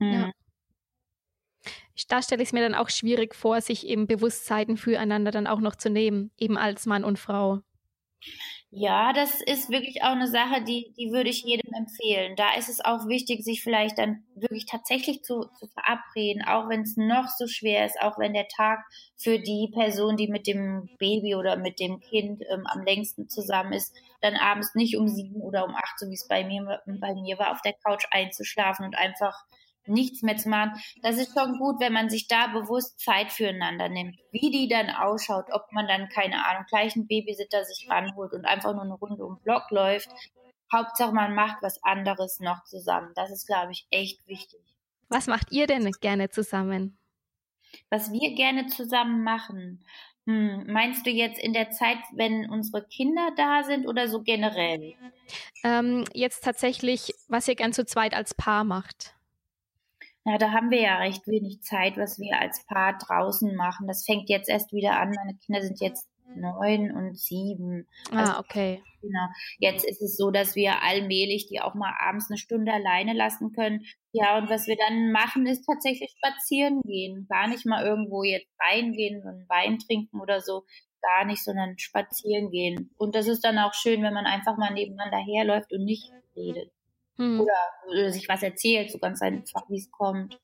Hm. 0.00 0.12
Ja 0.12 0.32
da 2.08 2.22
stelle 2.22 2.42
ich 2.42 2.48
es 2.48 2.52
mir 2.52 2.60
dann 2.62 2.74
auch 2.74 2.90
schwierig 2.90 3.34
vor, 3.34 3.60
sich 3.60 3.86
eben 3.86 4.06
Bewusstseiten 4.06 4.76
füreinander 4.76 5.30
dann 5.30 5.46
auch 5.46 5.60
noch 5.60 5.76
zu 5.76 5.90
nehmen, 5.90 6.30
eben 6.38 6.56
als 6.56 6.86
Mann 6.86 7.04
und 7.04 7.18
Frau. 7.18 7.60
Ja, 8.76 9.12
das 9.12 9.40
ist 9.40 9.70
wirklich 9.70 10.02
auch 10.02 10.16
eine 10.16 10.26
Sache, 10.26 10.64
die, 10.64 10.92
die 10.98 11.12
würde 11.12 11.30
ich 11.30 11.44
jedem 11.44 11.72
empfehlen. 11.74 12.34
Da 12.34 12.54
ist 12.58 12.68
es 12.68 12.84
auch 12.84 13.06
wichtig, 13.06 13.44
sich 13.44 13.62
vielleicht 13.62 13.98
dann 13.98 14.24
wirklich 14.34 14.66
tatsächlich 14.66 15.22
zu, 15.22 15.44
zu 15.60 15.68
verabreden, 15.68 16.42
auch 16.42 16.68
wenn 16.68 16.80
es 16.80 16.96
noch 16.96 17.28
so 17.28 17.46
schwer 17.46 17.86
ist, 17.86 18.00
auch 18.00 18.18
wenn 18.18 18.34
der 18.34 18.48
Tag 18.48 18.80
für 19.16 19.38
die 19.38 19.70
Person, 19.72 20.16
die 20.16 20.26
mit 20.26 20.48
dem 20.48 20.88
Baby 20.98 21.36
oder 21.36 21.56
mit 21.56 21.78
dem 21.78 22.00
Kind 22.00 22.42
ähm, 22.50 22.66
am 22.66 22.82
längsten 22.82 23.28
zusammen 23.28 23.74
ist, 23.74 23.94
dann 24.22 24.34
abends 24.34 24.74
nicht 24.74 24.96
um 24.96 25.06
sieben 25.06 25.40
oder 25.40 25.66
um 25.66 25.74
acht, 25.76 25.96
so 26.00 26.08
wie 26.08 26.14
es 26.14 26.26
bei 26.26 26.44
mir, 26.44 26.82
bei 26.86 27.14
mir 27.14 27.38
war, 27.38 27.52
auf 27.52 27.62
der 27.62 27.74
Couch 27.74 28.06
einzuschlafen 28.10 28.86
und 28.86 28.96
einfach 28.96 29.44
nichts 29.86 30.22
mehr 30.22 30.36
zu 30.36 30.48
machen. 30.48 30.72
Das 31.02 31.18
ist 31.18 31.38
schon 31.38 31.58
gut, 31.58 31.80
wenn 31.80 31.92
man 31.92 32.10
sich 32.10 32.28
da 32.28 32.48
bewusst 32.48 33.00
Zeit 33.00 33.32
füreinander 33.32 33.88
nimmt. 33.88 34.18
Wie 34.32 34.50
die 34.50 34.68
dann 34.68 34.90
ausschaut, 34.90 35.46
ob 35.52 35.70
man 35.72 35.86
dann, 35.86 36.08
keine 36.08 36.46
Ahnung, 36.46 36.64
gleich 36.68 36.94
einen 36.94 37.06
Babysitter 37.06 37.64
sich 37.64 37.88
ranholt 37.88 38.32
und 38.32 38.44
einfach 38.44 38.72
nur 38.72 38.82
eine 38.82 38.94
Runde 38.94 39.24
um 39.24 39.40
Block 39.42 39.70
läuft. 39.70 40.10
Hauptsache, 40.72 41.12
man 41.12 41.34
macht 41.34 41.58
was 41.62 41.82
anderes 41.82 42.40
noch 42.40 42.64
zusammen. 42.64 43.12
Das 43.14 43.30
ist, 43.30 43.46
glaube 43.46 43.72
ich, 43.72 43.86
echt 43.90 44.26
wichtig. 44.26 44.60
Was 45.08 45.26
macht 45.26 45.52
ihr 45.52 45.66
denn 45.66 45.90
gerne 46.00 46.30
zusammen? 46.30 46.98
Was 47.90 48.12
wir 48.12 48.34
gerne 48.34 48.66
zusammen 48.66 49.22
machen. 49.22 49.84
Hm, 50.26 50.64
meinst 50.68 51.04
du 51.04 51.10
jetzt 51.10 51.38
in 51.38 51.52
der 51.52 51.70
Zeit, 51.70 51.98
wenn 52.14 52.48
unsere 52.48 52.82
Kinder 52.86 53.30
da 53.36 53.62
sind 53.62 53.86
oder 53.86 54.08
so 54.08 54.22
generell? 54.22 54.94
Ähm, 55.62 56.04
jetzt 56.14 56.42
tatsächlich, 56.44 57.12
was 57.28 57.46
ihr 57.46 57.56
gern 57.56 57.74
zu 57.74 57.84
zweit 57.84 58.14
als 58.14 58.34
Paar 58.34 58.64
macht. 58.64 59.13
Ja, 60.24 60.38
da 60.38 60.52
haben 60.52 60.70
wir 60.70 60.80
ja 60.80 60.96
recht 60.98 61.26
wenig 61.26 61.60
Zeit, 61.62 61.98
was 61.98 62.18
wir 62.18 62.40
als 62.40 62.64
Paar 62.66 62.96
draußen 62.98 63.54
machen. 63.56 63.86
Das 63.86 64.06
fängt 64.06 64.30
jetzt 64.30 64.48
erst 64.48 64.72
wieder 64.72 64.98
an. 64.98 65.10
Meine 65.10 65.36
Kinder 65.36 65.62
sind 65.62 65.80
jetzt 65.80 66.08
neun 66.34 66.92
und 66.92 67.18
sieben. 67.18 67.86
Ah, 68.10 68.20
also, 68.20 68.38
okay. 68.38 68.82
Genau. 69.02 69.26
Jetzt 69.58 69.84
ist 69.84 70.02
es 70.02 70.16
so, 70.16 70.30
dass 70.30 70.54
wir 70.54 70.82
allmählich 70.82 71.46
die 71.46 71.60
auch 71.60 71.74
mal 71.74 71.92
abends 71.98 72.30
eine 72.30 72.38
Stunde 72.38 72.72
alleine 72.72 73.12
lassen 73.12 73.52
können. 73.52 73.84
Ja, 74.12 74.38
und 74.38 74.48
was 74.48 74.66
wir 74.66 74.76
dann 74.76 75.12
machen, 75.12 75.46
ist 75.46 75.66
tatsächlich 75.66 76.14
spazieren 76.16 76.80
gehen. 76.82 77.26
Gar 77.28 77.48
nicht 77.48 77.66
mal 77.66 77.84
irgendwo 77.84 78.22
jetzt 78.22 78.48
reingehen 78.58 79.22
und 79.26 79.48
Wein 79.48 79.78
trinken 79.78 80.20
oder 80.20 80.40
so. 80.40 80.64
Gar 81.02 81.26
nicht, 81.26 81.44
sondern 81.44 81.78
spazieren 81.78 82.50
gehen. 82.50 82.94
Und 82.96 83.14
das 83.14 83.26
ist 83.26 83.44
dann 83.44 83.58
auch 83.58 83.74
schön, 83.74 84.02
wenn 84.02 84.14
man 84.14 84.26
einfach 84.26 84.56
mal 84.56 84.72
nebeneinander 84.72 85.18
herläuft 85.18 85.70
und 85.72 85.84
nicht 85.84 86.10
redet. 86.34 86.72
Hm. 87.16 87.40
Oder, 87.40 87.58
oder 87.90 88.10
sich 88.10 88.28
was 88.28 88.42
erzählt, 88.42 88.90
so 88.90 88.98
ganz 88.98 89.22
einfach, 89.22 89.68
wie 89.68 89.78
es 89.78 89.90
kommt. 89.90 90.40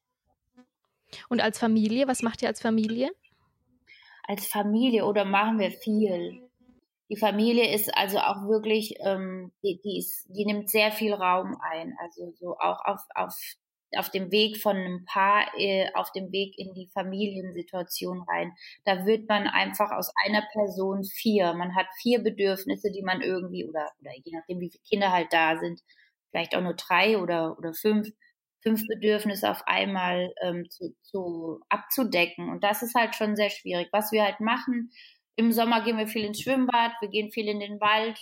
Und 1.29 1.41
als 1.41 1.59
Familie, 1.59 2.07
was 2.07 2.23
macht 2.23 2.43
ihr 2.43 2.49
als 2.49 2.61
Familie? 2.61 3.11
als 4.31 4.47
Familie 4.47 5.07
oder 5.07 5.25
machen 5.25 5.59
wir 5.59 5.73
viel? 5.73 6.49
Die 7.11 7.17
Familie 7.17 7.75
ist 7.75 7.93
also 7.97 8.19
auch 8.19 8.47
wirklich, 8.49 8.95
ähm, 9.01 9.51
die, 9.65 9.81
die, 9.85 9.99
ist, 9.99 10.29
die 10.29 10.47
nimmt 10.47 10.71
sehr 10.71 10.93
viel 10.93 11.13
Raum 11.13 11.57
ein. 11.61 11.97
Also 12.01 12.31
so 12.39 12.57
auch 12.57 12.85
auf, 12.85 13.01
auf, 13.17 13.35
auf 13.97 14.11
dem 14.11 14.31
Weg 14.31 14.59
von 14.59 14.77
einem 14.77 15.05
Paar, 15.05 15.47
äh, 15.59 15.89
auf 15.95 16.13
dem 16.13 16.31
Weg 16.31 16.57
in 16.57 16.73
die 16.75 16.87
Familiensituation 16.95 18.23
rein. 18.23 18.53
Da 18.85 19.05
wird 19.05 19.29
man 19.29 19.49
einfach 19.49 19.91
aus 19.91 20.13
einer 20.25 20.45
Person 20.53 21.03
vier. 21.03 21.53
Man 21.55 21.75
hat 21.75 21.87
vier 22.01 22.23
Bedürfnisse, 22.23 22.93
die 22.93 23.03
man 23.03 23.23
irgendwie, 23.23 23.69
oder, 23.69 23.91
oder 24.01 24.13
je 24.23 24.33
nachdem, 24.33 24.61
wie 24.61 24.71
viele 24.71 24.85
Kinder 24.89 25.11
halt 25.11 25.33
da 25.33 25.59
sind, 25.59 25.81
vielleicht 26.31 26.57
auch 26.57 26.63
nur 26.63 26.75
drei 26.75 27.19
oder, 27.19 27.59
oder 27.59 27.73
fünf, 27.75 28.09
fünf 28.63 28.87
Bedürfnisse 28.87 29.51
auf 29.51 29.63
einmal 29.67 30.33
ähm, 30.43 30.69
zu, 30.71 30.95
zu 31.03 31.61
abzudecken. 31.69 32.51
Und 32.51 32.63
das 32.65 32.83
ist 32.83 32.95
halt 32.95 33.15
schon 33.15 33.37
sehr 33.37 33.51
schwierig. 33.51 33.89
Was 33.93 34.13
wir 34.13 34.25
halt 34.25 34.41
machen, 34.41 34.91
im 35.37 35.53
Sommer 35.53 35.83
gehen 35.83 35.97
wir 35.97 36.07
viel 36.07 36.25
ins 36.25 36.41
Schwimmbad, 36.41 36.93
wir 37.01 37.09
gehen 37.09 37.31
viel 37.31 37.49
in 37.49 37.61
den 37.61 37.81
Wald, 37.81 38.19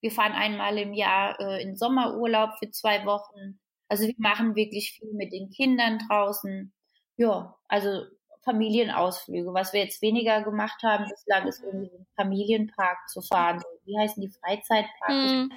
wir 0.00 0.10
fahren 0.10 0.32
einmal 0.32 0.78
im 0.78 0.92
Jahr 0.94 1.38
äh, 1.38 1.62
in 1.62 1.76
Sommerurlaub 1.76 2.50
für 2.58 2.70
zwei 2.70 3.04
Wochen. 3.04 3.60
Also 3.88 4.06
wir 4.06 4.14
machen 4.18 4.54
wirklich 4.54 4.98
viel 4.98 5.12
mit 5.14 5.32
den 5.32 5.50
Kindern 5.50 5.98
draußen. 6.08 6.72
Ja, 7.16 7.56
also 7.68 8.04
Familienausflüge. 8.44 9.52
Was 9.52 9.72
wir 9.72 9.80
jetzt 9.80 10.00
weniger 10.00 10.42
gemacht 10.42 10.82
haben 10.82 11.04
bislang, 11.08 11.46
ist 11.46 11.62
irgendwie 11.62 11.94
einen 11.94 12.06
Familienpark 12.16 13.08
zu 13.08 13.20
fahren. 13.20 13.62
Wie 13.84 13.98
heißen 13.98 14.20
die 14.22 14.30
Freizeitparks? 14.30 15.30
Hm. 15.30 15.52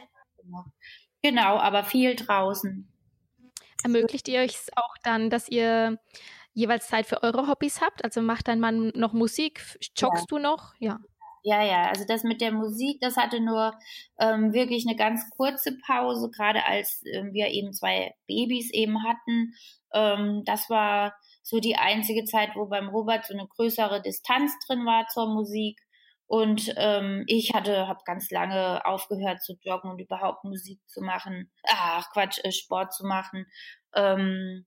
Genau, 1.23 1.57
aber 1.57 1.83
viel 1.83 2.15
draußen. 2.15 2.87
Ermöglicht 3.83 4.27
ihr 4.27 4.41
euch 4.41 4.57
auch 4.75 4.95
dann, 5.03 5.29
dass 5.29 5.49
ihr 5.49 5.97
jeweils 6.53 6.87
Zeit 6.87 7.05
für 7.05 7.23
eure 7.23 7.47
Hobbys 7.47 7.81
habt? 7.81 8.03
Also 8.03 8.21
macht 8.21 8.47
dein 8.47 8.59
Mann 8.59 8.91
noch 8.95 9.13
Musik? 9.13 9.61
Joggst 9.97 10.29
ja. 10.31 10.37
du 10.37 10.37
noch? 10.39 10.73
Ja. 10.79 10.99
Ja, 11.45 11.61
ja, 11.61 11.89
also 11.89 12.05
das 12.07 12.23
mit 12.23 12.39
der 12.39 12.53
Musik, 12.53 13.01
das 13.01 13.17
hatte 13.17 13.41
nur 13.41 13.77
ähm, 14.17 14.53
wirklich 14.53 14.87
eine 14.87 14.95
ganz 14.95 15.29
kurze 15.29 15.77
Pause, 15.85 16.29
gerade 16.29 16.65
als 16.65 17.03
ähm, 17.05 17.33
wir 17.33 17.49
eben 17.49 17.73
zwei 17.73 18.15
Babys 18.27 18.71
eben 18.71 19.03
hatten. 19.03 19.53
Ähm, 19.93 20.43
das 20.45 20.69
war 20.69 21.13
so 21.41 21.59
die 21.59 21.75
einzige 21.75 22.23
Zeit, 22.23 22.51
wo 22.55 22.67
beim 22.67 22.87
Robert 22.87 23.25
so 23.25 23.33
eine 23.33 23.45
größere 23.45 24.01
Distanz 24.01 24.53
drin 24.65 24.85
war 24.85 25.07
zur 25.07 25.33
Musik. 25.33 25.81
Und 26.27 26.73
ähm, 26.77 27.23
ich 27.27 27.53
hatte, 27.53 27.87
habe 27.87 27.99
ganz 28.05 28.31
lange 28.31 28.85
aufgehört 28.85 29.43
zu 29.43 29.53
joggen 29.61 29.91
und 29.91 29.99
überhaupt 29.99 30.43
Musik 30.43 30.79
zu 30.87 31.01
machen. 31.01 31.51
Ach 31.67 32.09
Quatsch, 32.11 32.39
äh, 32.43 32.51
Sport 32.51 32.93
zu 32.93 33.05
machen. 33.05 33.45
Ähm, 33.95 34.65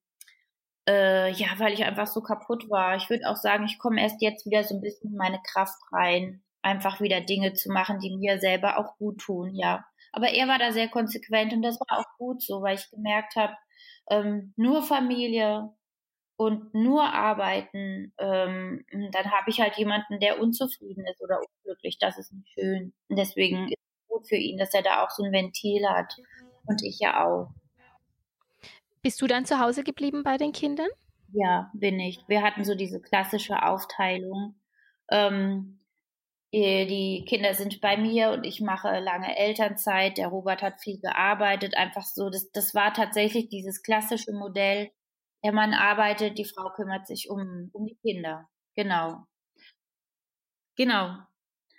äh, 0.89 1.33
ja, 1.33 1.49
weil 1.59 1.73
ich 1.73 1.85
einfach 1.85 2.07
so 2.07 2.23
kaputt 2.23 2.71
war. 2.71 2.97
Ich 2.97 3.11
würde 3.11 3.29
auch 3.29 3.37
sagen, 3.37 3.65
ich 3.65 3.79
komme 3.79 4.01
erst 4.01 4.23
jetzt 4.23 4.47
wieder 4.47 4.63
so 4.65 4.77
ein 4.77 4.81
bisschen 4.81 5.11
in 5.11 5.17
meine 5.17 5.41
Kraft 5.53 5.79
rein, 5.93 6.43
einfach 6.63 7.01
wieder 7.01 7.21
Dinge 7.21 7.55
zu 7.55 7.71
machen, 7.73 7.99
die 8.01 8.17
mir 8.17 8.39
selber 8.39 8.79
auch 8.79 8.97
gut 8.99 9.21
tun, 9.21 9.55
ja. 9.55 9.85
Aber 10.13 10.29
er 10.31 10.49
war 10.49 10.59
da 10.59 10.73
sehr 10.73 10.89
konsequent 10.89 11.53
und 11.53 11.63
das 11.63 11.79
war 11.81 11.99
auch 11.99 12.19
gut 12.19 12.43
so, 12.43 12.63
weil 12.63 12.77
ich 12.77 12.91
gemerkt 12.91 13.37
habe, 13.37 13.55
ähm, 14.11 14.55
nur 14.57 14.83
Familie 14.83 15.71
und 16.37 16.75
nur 16.75 17.03
arbeiten, 17.03 18.13
ähm, 18.19 18.85
dann 19.13 19.33
habe 19.33 19.49
ich 19.49 19.61
halt 19.61 19.77
jemanden, 19.77 20.21
der 20.21 20.39
unzufrieden 20.39 21.07
ist 21.07 21.23
oder 21.23 21.41
unglücklich. 21.41 21.99
Das 21.99 22.19
ist 22.19 22.33
nicht 22.33 22.51
schön. 22.51 22.93
Und 23.09 23.19
deswegen 23.19 23.69
ist 23.69 23.79
es 23.79 24.09
gut 24.09 24.29
für 24.29 24.37
ihn, 24.37 24.59
dass 24.59 24.75
er 24.75 24.83
da 24.83 25.05
auch 25.05 25.11
so 25.11 25.25
ein 25.25 25.33
Ventil 25.33 25.89
hat. 25.89 26.15
Und 26.67 26.83
ich 26.83 26.99
ja 26.99 27.25
auch. 27.25 27.51
Bist 29.03 29.23
du 29.23 29.27
dann 29.27 29.47
zu 29.47 29.61
Hause 29.61 29.83
geblieben 29.83 30.25
bei 30.25 30.37
den 30.37 30.53
Kindern? 30.53 30.89
Ja, 31.33 31.71
bin 31.75 31.99
ich. 32.01 32.21
Wir 32.29 32.43
hatten 32.43 32.65
so 32.65 32.75
diese 32.75 33.01
klassische 33.01 33.63
Aufteilung. 33.63 34.57
Ähm, 35.11 35.81
die 36.53 37.25
Kinder 37.29 37.55
sind 37.55 37.81
bei 37.81 37.97
mir 37.97 38.31
und 38.31 38.45
ich 38.45 38.61
mache 38.61 38.99
lange 39.01 39.37
Elternzeit. 39.37 40.19
Der 40.19 40.29
Robert 40.29 40.63
hat 40.63 40.81
viel 40.81 40.99
gearbeitet. 41.01 41.77
Einfach 41.77 42.05
so, 42.05 42.31
das, 42.31 42.51
das 42.53 42.75
war 42.75 42.93
tatsächlich 42.93 43.49
dieses 43.49 43.83
klassische 43.83 44.33
Modell. 44.33 44.91
Der 45.45 45.53
Mann 45.53 45.75
arbeitet, 45.75 46.39
die 46.39 46.45
Frau 46.45 46.71
kümmert 46.75 47.07
sich 47.07 47.31
um, 47.31 47.71
um 47.73 47.87
die 47.87 47.97
Kinder. 48.03 48.49
Genau. 48.77 49.25
Genau. 50.77 51.17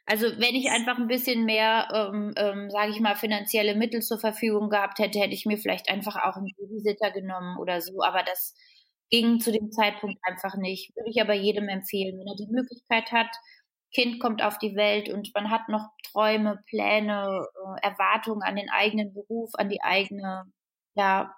Also 0.06 0.28
wenn 0.40 0.56
ich 0.56 0.70
einfach 0.70 0.98
ein 0.98 1.08
bisschen 1.08 1.44
mehr, 1.46 1.90
ähm, 1.94 2.34
ähm, 2.38 2.70
sage 2.72 2.92
ich 2.92 3.00
mal, 3.02 3.16
finanzielle 3.16 3.76
Mittel 3.76 4.02
zur 4.02 4.20
Verfügung 4.20 4.70
gehabt 4.70 5.00
hätte, 5.00 5.20
hätte 5.20 5.34
ich 5.34 5.46
mir 5.46 5.58
vielleicht 5.58 5.90
einfach 5.90 6.16
auch 6.24 6.38
einen 6.38 6.54
Babysitter 6.58 7.12
genommen 7.12 7.58
oder 7.60 7.82
so. 7.82 8.02
Aber 8.02 8.24
das 8.24 8.56
ging 9.10 9.40
zu 9.42 9.52
dem 9.52 9.70
Zeitpunkt 9.72 10.18
einfach 10.24 10.56
nicht. 10.56 10.96
Würde 10.96 11.10
ich 11.10 11.22
aber 11.22 11.34
jedem 11.34 11.68
empfehlen, 11.68 12.18
wenn 12.18 12.28
er 12.28 12.36
die 12.38 12.52
Möglichkeit 12.52 13.12
hat. 13.12 13.28
Kind 13.94 14.20
kommt 14.22 14.42
auf 14.44 14.58
die 14.60 14.76
Welt 14.76 15.10
und 15.10 15.30
man 15.36 15.50
hat 15.52 15.68
noch 15.70 15.90
Träume, 16.12 16.62
Pläne, 16.70 17.46
äh, 17.82 17.88
Erwartungen 17.88 18.44
an 18.44 18.56
den 18.56 18.70
eigenen 18.70 19.14
Beruf, 19.14 19.52
an 19.56 19.70
die 19.70 19.82
eigene 19.82 20.46
ja, 20.98 21.36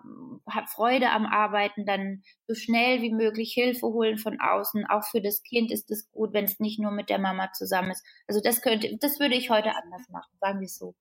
hat 0.48 0.69
Freude 0.69 1.12
am 1.12 1.26
Arbeiten, 1.26 1.86
dann 1.86 2.24
so 2.48 2.56
schnell 2.56 3.02
wie 3.02 3.12
möglich 3.12 3.54
Hilfe 3.54 3.88
holen 3.88 4.17
von 4.17 4.39
außen. 4.39 4.86
Auch 4.86 5.04
für 5.04 5.22
das 5.22 5.43
Kind 5.43 5.69
ist 5.72 5.91
es 5.91 6.10
gut, 6.12 6.32
wenn 6.34 6.45
es 6.45 6.60
nicht 6.60 6.80
nur 6.80 6.91
mit 6.91 7.10
der 7.10 7.19
Mama 7.19 7.52
zusammen 7.52 7.91
ist. 7.91 8.06
Also 8.26 8.39
das 8.41 8.62
könnte, 8.62 8.98
das 8.98 9.19
würde 9.19 9.36
ich 9.36 9.50
heute 9.50 9.76
anders 9.76 10.08
machen, 10.10 10.32
sagen 10.39 10.60
wir 10.60 10.65
es 10.65 10.78
so. 10.78 10.95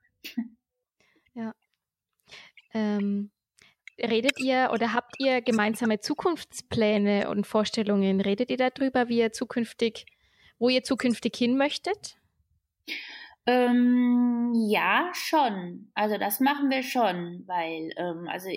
Ja. 1.35 1.55
Ähm, 2.75 3.31
redet 3.97 4.41
ihr 4.41 4.71
oder 4.73 4.93
habt 4.93 5.21
ihr 5.21 5.41
gemeinsame 5.41 6.01
Zukunftspläne 6.01 7.31
und 7.31 7.47
Vorstellungen? 7.47 8.21
Redet 8.21 8.51
ihr 8.51 8.57
darüber, 8.57 9.09
wie 9.09 9.19
ihr 9.19 9.33
zukünftig, 9.33 10.07
wo 10.59 10.69
ihr 10.69 10.83
zukünftig 10.83 11.37
hin 11.37 11.57
möchtet? 11.57 12.19
Ähm, 13.49 14.53
ja, 14.69 15.11
schon. 15.15 15.91
Also 15.95 16.19
das 16.19 16.39
machen 16.39 16.69
wir 16.69 16.83
schon, 16.83 17.45
weil, 17.47 17.91
ähm, 17.97 18.29
also 18.29 18.51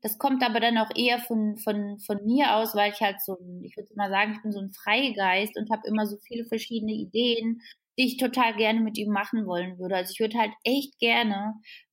das 0.00 0.16
kommt 0.18 0.42
aber 0.42 0.58
dann 0.60 0.78
auch 0.78 0.88
eher 0.96 1.18
von, 1.18 1.58
von, 1.58 1.98
von 1.98 2.24
mir 2.24 2.54
aus, 2.56 2.74
weil 2.74 2.90
ich 2.92 3.00
halt 3.02 3.20
so, 3.20 3.36
ich 3.62 3.76
würde 3.76 3.90
mal 3.94 4.08
sagen, 4.10 4.32
ich 4.34 4.42
bin 4.42 4.52
so 4.52 4.60
ein 4.60 4.72
Freigeist 4.72 5.54
und 5.58 5.70
habe 5.70 5.86
immer 5.86 6.06
so 6.06 6.16
viele 6.26 6.46
verschiedene 6.46 6.92
Ideen, 6.92 7.60
die 7.98 8.06
ich 8.06 8.16
total 8.16 8.56
gerne 8.56 8.80
mit 8.80 8.96
ihm 8.96 9.10
machen 9.12 9.44
wollen 9.46 9.78
würde. 9.78 9.96
Also 9.96 10.12
ich 10.12 10.20
würde 10.20 10.38
halt 10.38 10.52
echt 10.64 10.98
gerne 10.98 11.54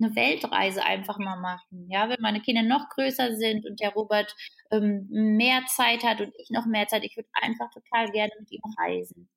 eine 0.00 0.14
Weltreise 0.14 0.84
einfach 0.84 1.18
mal 1.18 1.40
machen. 1.40 1.88
Ja, 1.90 2.08
wenn 2.08 2.20
meine 2.20 2.40
Kinder 2.40 2.62
noch 2.62 2.88
größer 2.90 3.34
sind 3.34 3.66
und 3.66 3.80
der 3.80 3.90
Robert 3.94 4.32
ähm, 4.70 5.08
mehr 5.10 5.64
Zeit 5.66 6.04
hat 6.04 6.20
und 6.20 6.32
ich 6.38 6.50
noch 6.50 6.66
mehr 6.66 6.86
Zeit, 6.86 7.02
ich 7.04 7.16
würde 7.16 7.28
einfach 7.42 7.68
total 7.72 8.12
gerne 8.12 8.32
mit 8.38 8.52
ihm 8.52 8.62
reisen 8.78 9.28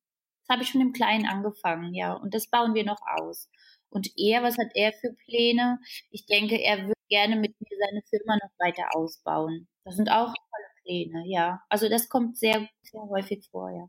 habe 0.50 0.62
ich 0.62 0.70
schon 0.70 0.80
im 0.80 0.92
Kleinen 0.92 1.26
angefangen, 1.26 1.94
ja. 1.94 2.12
Und 2.14 2.34
das 2.34 2.48
bauen 2.48 2.74
wir 2.74 2.84
noch 2.84 3.00
aus. 3.18 3.48
Und 3.88 4.10
er, 4.16 4.42
was 4.42 4.56
hat 4.58 4.68
er 4.74 4.92
für 4.92 5.12
Pläne? 5.26 5.80
Ich 6.10 6.26
denke, 6.26 6.56
er 6.56 6.82
würde 6.82 6.94
gerne 7.08 7.36
mit 7.36 7.54
mir 7.60 7.76
seine 7.78 8.02
Firma 8.08 8.36
noch 8.36 8.50
weiter 8.58 8.84
ausbauen. 8.94 9.66
Das 9.84 9.96
sind 9.96 10.10
auch 10.10 10.28
tolle 10.28 10.68
Pläne, 10.84 11.24
ja. 11.26 11.62
Also 11.68 11.88
das 11.88 12.08
kommt 12.08 12.36
sehr, 12.36 12.68
sehr 12.82 13.02
häufig 13.02 13.48
vor, 13.50 13.70
ja. 13.70 13.88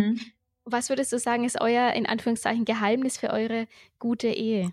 Hm? 0.00 0.20
Was 0.64 0.88
würdest 0.88 1.12
du 1.12 1.18
sagen, 1.18 1.44
ist 1.44 1.60
euer, 1.60 1.92
in 1.92 2.06
Anführungszeichen, 2.06 2.64
Geheimnis 2.64 3.18
für 3.18 3.30
eure 3.30 3.66
gute 3.98 4.28
Ehe? 4.28 4.72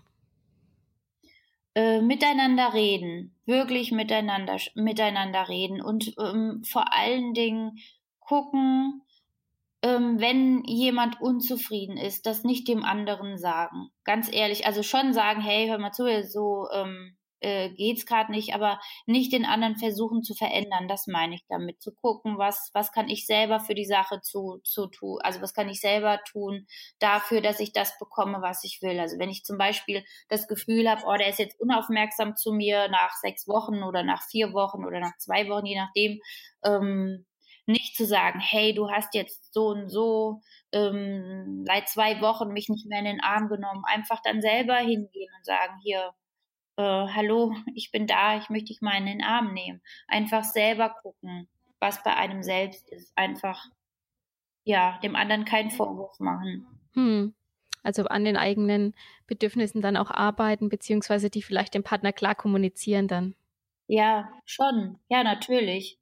Äh, 1.74 2.00
miteinander 2.00 2.72
reden, 2.72 3.34
wirklich 3.44 3.92
miteinander, 3.92 4.56
miteinander 4.74 5.48
reden 5.48 5.82
und 5.82 6.14
ähm, 6.18 6.62
vor 6.64 6.94
allen 6.94 7.34
Dingen 7.34 7.78
gucken, 8.18 9.02
ähm, 9.82 10.20
wenn 10.20 10.64
jemand 10.64 11.20
unzufrieden 11.20 11.96
ist, 11.96 12.26
das 12.26 12.44
nicht 12.44 12.68
dem 12.68 12.84
anderen 12.84 13.38
sagen. 13.38 13.90
Ganz 14.04 14.32
ehrlich, 14.32 14.66
also 14.66 14.82
schon 14.82 15.12
sagen, 15.12 15.40
hey, 15.40 15.68
hör 15.68 15.78
mal 15.78 15.92
zu, 15.92 16.04
so 16.24 16.68
ähm, 16.72 17.16
äh, 17.40 17.70
geht's 17.70 18.06
gerade 18.06 18.32
nicht, 18.32 18.54
aber 18.54 18.80
nicht 19.06 19.32
den 19.32 19.44
anderen 19.44 19.76
versuchen 19.76 20.22
zu 20.22 20.34
verändern. 20.34 20.88
Das 20.88 21.06
meine 21.06 21.34
ich 21.34 21.44
damit. 21.48 21.82
Zu 21.82 21.92
gucken, 21.94 22.38
was 22.38 22.70
was 22.72 22.92
kann 22.92 23.08
ich 23.08 23.26
selber 23.26 23.60
für 23.60 23.74
die 23.74 23.84
Sache 23.84 24.20
zu 24.22 24.60
zu 24.64 24.86
tun, 24.86 25.18
also 25.22 25.40
was 25.42 25.54
kann 25.54 25.68
ich 25.68 25.80
selber 25.80 26.20
tun 26.24 26.66
dafür, 26.98 27.40
dass 27.40 27.60
ich 27.60 27.72
das 27.72 27.98
bekomme, 27.98 28.38
was 28.40 28.64
ich 28.64 28.80
will. 28.82 28.98
Also 28.98 29.18
wenn 29.18 29.30
ich 29.30 29.44
zum 29.44 29.58
Beispiel 29.58 30.04
das 30.28 30.48
Gefühl 30.48 30.88
habe, 30.88 31.02
oh, 31.06 31.16
der 31.16 31.28
ist 31.28 31.38
jetzt 31.38 31.60
unaufmerksam 31.60 32.36
zu 32.36 32.52
mir 32.52 32.88
nach 32.88 33.12
sechs 33.20 33.46
Wochen 33.46 33.82
oder 33.82 34.02
nach 34.02 34.22
vier 34.22 34.52
Wochen 34.52 34.84
oder 34.84 35.00
nach 35.00 35.16
zwei 35.18 35.48
Wochen, 35.48 35.66
je 35.66 35.76
nachdem. 35.78 36.20
Ähm, 36.64 37.26
nicht 37.66 37.96
zu 37.96 38.06
sagen, 38.06 38.40
hey, 38.40 38.74
du 38.74 38.90
hast 38.90 39.14
jetzt 39.14 39.52
so 39.52 39.68
und 39.68 39.88
so 39.88 40.40
ähm, 40.72 41.64
seit 41.66 41.88
zwei 41.88 42.20
Wochen 42.20 42.52
mich 42.52 42.68
nicht 42.68 42.86
mehr 42.86 43.00
in 43.00 43.04
den 43.04 43.22
Arm 43.22 43.48
genommen, 43.48 43.82
einfach 43.86 44.20
dann 44.22 44.40
selber 44.40 44.76
hingehen 44.76 45.30
und 45.36 45.44
sagen, 45.44 45.74
hier, 45.82 46.12
äh, 46.76 46.82
hallo, 46.82 47.54
ich 47.74 47.90
bin 47.90 48.06
da, 48.06 48.38
ich 48.38 48.48
möchte 48.50 48.66
dich 48.66 48.80
mal 48.80 48.96
in 48.96 49.06
den 49.06 49.22
Arm 49.22 49.52
nehmen. 49.52 49.82
Einfach 50.08 50.44
selber 50.44 50.94
gucken, 51.02 51.48
was 51.80 52.02
bei 52.02 52.14
einem 52.14 52.42
selbst 52.42 52.88
ist. 52.90 53.12
Einfach, 53.16 53.66
ja, 54.64 54.98
dem 55.02 55.16
anderen 55.16 55.44
keinen 55.44 55.70
Vorwurf 55.70 56.18
machen. 56.20 56.66
Hm. 56.94 57.34
Also 57.82 58.04
an 58.06 58.24
den 58.24 58.36
eigenen 58.36 58.94
Bedürfnissen 59.28 59.80
dann 59.80 59.96
auch 59.96 60.10
arbeiten, 60.10 60.68
beziehungsweise 60.68 61.30
die 61.30 61.42
vielleicht 61.42 61.74
dem 61.74 61.84
Partner 61.84 62.12
klar 62.12 62.34
kommunizieren 62.34 63.06
dann. 63.06 63.36
Ja, 63.86 64.28
schon. 64.44 64.98
Ja, 65.08 65.22
natürlich. 65.22 66.00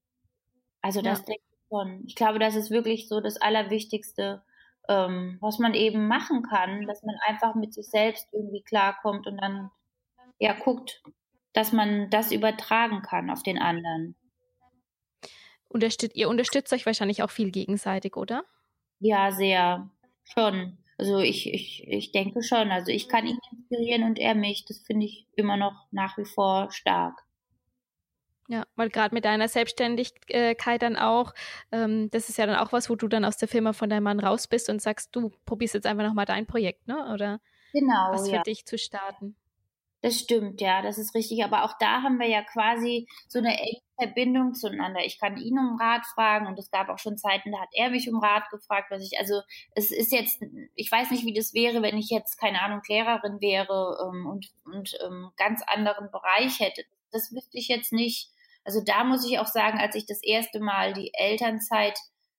Also 0.81 1.03
das 1.03 1.21
ja. 1.21 1.25
denke 1.27 1.43
schon. 1.75 2.05
Ich 2.07 2.15
glaube, 2.15 2.39
das 2.39 2.55
ist 2.55 2.71
wirklich 2.71 3.09
so 3.09 3.21
das 3.21 3.37
Allerwichtigste, 3.37 4.43
ähm, 4.89 5.39
was 5.41 5.59
man 5.59 5.75
eben 5.75 6.07
machen 6.09 6.43
kann, 6.43 6.87
dass 6.87 7.03
man 7.03 7.17
einfach 7.27 7.55
mit 7.55 7.75
sich 7.75 7.89
selbst 7.91 8.29
irgendwie 8.33 8.63
klarkommt 8.63 9.27
und 9.27 9.39
dann 9.39 9.71
ja 10.39 10.53
guckt, 10.53 11.03
dass 11.53 11.73
man 11.73 12.11
das 12.11 12.33
übertragen 12.33 13.03
kann 13.03 13.31
auf 13.31 13.43
den 13.43 13.59
anderen. 13.59 14.17
Unterstützt, 15.69 16.15
ihr 16.15 16.29
unterstützt 16.29 16.73
euch 16.73 16.87
wahrscheinlich 16.87 17.23
auch 17.23 17.31
viel 17.31 17.51
gegenseitig, 17.51 18.17
oder? 18.17 18.45
Ja, 19.01 19.33
sehr. 19.33 19.91
Schon. 20.25 20.79
Also 20.97 21.19
ich, 21.19 21.53
ich, 21.53 21.87
ich 21.89 22.13
denke 22.13 22.43
schon. 22.43 22.71
Also 22.71 22.93
ich 22.93 23.09
kann 23.09 23.27
ihn 23.27 23.39
inspirieren 23.51 24.05
und 24.05 24.19
er 24.19 24.35
mich. 24.35 24.65
Das 24.67 24.79
finde 24.79 25.07
ich 25.07 25.27
immer 25.35 25.57
noch 25.57 25.87
nach 25.91 26.17
wie 26.17 26.25
vor 26.25 26.71
stark. 26.71 27.25
Ja, 28.49 28.67
weil 28.77 28.91
gerade 28.91 29.15
mit 29.15 29.25
deiner 29.25 29.49
Selbstständigkeit 29.49 30.83
dann 30.83 30.97
auch, 30.97 31.33
ähm, 31.73 32.11
das 32.11 32.29
ist 32.29 32.37
ja 32.37 32.47
dann 32.47 32.57
auch 32.57 32.73
was, 32.73 32.91
wo 32.91 32.95
du 32.95 33.09
dann 33.09 33.25
aus 33.25 33.39
der 33.39 33.49
Firma 33.49 33.73
von 33.73 33.89
deinem 33.89 34.03
Mann 34.03 34.21
raus 34.21 34.49
bist 34.49 34.69
und 34.69 34.83
sagst, 34.83 35.17
du 35.17 35.33
probierst 35.47 35.75
jetzt 35.75 35.87
einfach 35.87 36.05
nochmal 36.05 36.27
dein 36.27 36.47
Projekt, 36.47 36.87
ne? 36.87 37.11
Oder 37.13 37.41
genau, 37.73 38.13
was 38.13 38.29
für 38.29 38.37
ja. 38.37 38.43
dich 38.43 38.67
zu 38.67 38.77
starten. 38.77 39.35
Das 40.05 40.21
stimmt, 40.21 40.61
ja, 40.61 40.83
das 40.83 40.99
ist 40.99 41.15
richtig. 41.15 41.43
Aber 41.45 41.65
auch 41.65 41.79
da 41.79 42.03
haben 42.03 42.19
wir 42.19 42.29
ja 42.29 42.43
quasi 42.43 43.09
so 43.27 43.39
eine 43.39 43.59
enge 43.59 43.81
Verbindung 43.99 44.53
zueinander. 44.53 45.01
Ich 45.03 45.19
kann 45.19 45.39
ihn 45.39 45.59
um 45.59 45.79
Rat 45.81 46.05
fragen 46.15 46.47
und 46.47 46.59
es 46.59 46.71
gab 46.71 46.91
auch 46.91 46.99
schon 46.99 47.17
Zeiten, 47.17 47.53
da 47.53 47.61
hat 47.61 47.71
er 47.73 47.89
mich 47.89 48.07
um 48.11 48.23
Rat 48.23 48.51
gefragt, 48.51 48.91
was 48.91 49.03
ich, 49.03 49.19
also 49.19 49.41
es 49.75 49.91
ist 49.91 50.13
jetzt, 50.13 50.43
ich 50.75 50.93
weiß 50.93 51.11
nicht, 51.11 51.25
wie 51.25 51.33
das 51.33 51.55
wäre, 51.55 51.81
wenn 51.81 51.97
ich 51.97 52.11
jetzt, 52.11 52.39
keine 52.39 52.61
Ahnung, 52.61 52.83
Lehrerin 52.87 53.41
wäre 53.41 53.97
ähm, 54.07 54.27
und, 54.27 54.53
und 54.67 54.95
ähm, 55.03 55.31
ganz 55.39 55.63
anderen 55.67 56.11
Bereich 56.11 56.61
hätte. 56.61 56.85
Das 57.11 57.33
wüsste 57.33 57.57
ich 57.57 57.69
jetzt 57.69 57.95
nicht. 57.95 58.29
Also 58.65 58.83
da 58.85 59.05
muss 59.05 59.29
ich 59.29 59.39
auch 59.39 59.47
sagen, 59.47 59.79
als 59.79 59.95
ich 59.95 60.07
das 60.07 60.23
erste 60.23 60.61
Mal 60.61 60.93
die 60.95 61.13
Elternzeit 61.15 61.99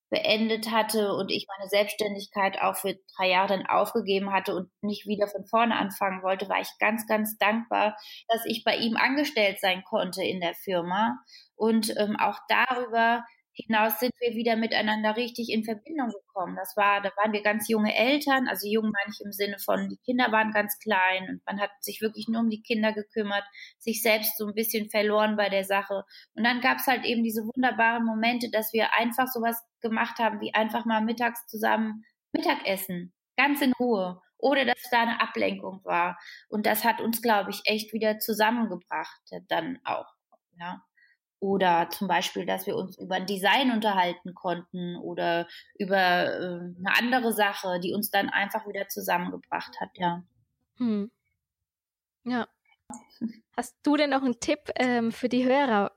beendet 0.09 0.71
hatte 0.71 1.13
und 1.13 1.31
ich 1.31 1.47
meine 1.47 1.69
Selbstständigkeit 1.69 2.61
auch 2.61 2.75
für 2.75 2.95
drei 3.17 3.29
Jahre 3.29 3.49
dann 3.49 3.65
aufgegeben 3.65 4.31
hatte 4.31 4.55
und 4.55 4.69
nicht 4.81 5.07
wieder 5.07 5.27
von 5.27 5.45
vorne 5.45 5.75
anfangen 5.75 6.21
wollte, 6.21 6.47
war 6.47 6.61
ich 6.61 6.69
ganz, 6.79 7.07
ganz 7.07 7.37
dankbar, 7.37 7.97
dass 8.27 8.45
ich 8.45 8.63
bei 8.63 8.77
ihm 8.77 8.97
angestellt 8.97 9.59
sein 9.59 9.83
konnte 9.83 10.23
in 10.23 10.39
der 10.39 10.53
Firma. 10.53 11.17
Und 11.55 11.95
ähm, 11.97 12.17
auch 12.17 12.39
darüber 12.47 13.23
hinaus 13.55 13.99
sind 13.99 14.11
wir 14.19 14.35
wieder 14.35 14.55
miteinander 14.55 15.15
richtig 15.15 15.49
in 15.49 15.63
Verbindung 15.63 16.09
gekommen. 16.09 16.55
Das 16.55 16.75
war, 16.75 17.01
da 17.01 17.09
waren 17.15 17.31
wir 17.33 17.41
ganz 17.41 17.67
junge 17.67 17.95
Eltern, 17.95 18.47
also 18.47 18.67
jung 18.67 18.85
meine 18.85 19.13
ich 19.13 19.21
im 19.23 19.31
Sinne 19.31 19.57
von, 19.59 19.89
die 19.89 19.97
Kinder 19.97 20.31
waren 20.31 20.51
ganz 20.51 20.77
klein 20.79 21.29
und 21.29 21.45
man 21.45 21.59
hat 21.59 21.71
sich 21.79 22.01
wirklich 22.01 22.27
nur 22.27 22.41
um 22.41 22.49
die 22.49 22.61
Kinder 22.61 22.93
gekümmert, 22.93 23.43
sich 23.79 24.01
selbst 24.01 24.37
so 24.37 24.47
ein 24.47 24.53
bisschen 24.53 24.89
verloren 24.89 25.37
bei 25.37 25.49
der 25.49 25.63
Sache. 25.63 26.03
Und 26.35 26.43
dann 26.43 26.61
gab 26.61 26.79
es 26.79 26.87
halt 26.87 27.05
eben 27.05 27.23
diese 27.23 27.43
wunderbaren 27.43 28.05
Momente, 28.05 28.49
dass 28.51 28.73
wir 28.73 28.93
einfach 28.93 29.27
sowas 29.27 29.63
gemacht 29.81 30.19
haben, 30.19 30.41
wie 30.41 30.53
einfach 30.53 30.85
mal 30.85 31.01
mittags 31.01 31.47
zusammen 31.47 32.03
Mittagessen, 32.33 33.13
ganz 33.37 33.61
in 33.61 33.71
Ruhe, 33.73 34.21
ohne 34.37 34.65
dass 34.65 34.81
da 34.91 35.03
eine 35.03 35.21
Ablenkung 35.21 35.81
war. 35.83 36.19
Und 36.49 36.65
das 36.65 36.83
hat 36.83 36.99
uns, 36.99 37.21
glaube 37.21 37.51
ich, 37.51 37.61
echt 37.65 37.93
wieder 37.93 38.19
zusammengebracht, 38.19 39.21
dann 39.47 39.79
auch. 39.85 40.07
Ja. 40.59 40.81
Oder 41.39 41.89
zum 41.89 42.07
Beispiel, 42.07 42.45
dass 42.45 42.65
wir 42.65 42.75
uns 42.75 42.97
über 42.97 43.15
ein 43.15 43.25
Design 43.25 43.71
unterhalten 43.71 44.33
konnten 44.33 44.95
oder 44.97 45.47
über 45.77 45.97
äh, 45.97 46.59
eine 46.79 46.97
andere 46.97 47.33
Sache, 47.33 47.79
die 47.79 47.93
uns 47.93 48.09
dann 48.09 48.29
einfach 48.29 48.67
wieder 48.67 48.87
zusammengebracht 48.87 49.79
hat, 49.79 49.89
ja. 49.95 50.23
Hm. 50.77 51.11
Ja. 52.23 52.47
Hast 53.55 53.75
du 53.83 53.95
denn 53.95 54.09
noch 54.09 54.23
einen 54.23 54.39
Tipp 54.39 54.71
ähm, 54.75 55.11
für 55.11 55.29
die 55.29 55.45
Hörer 55.45 55.91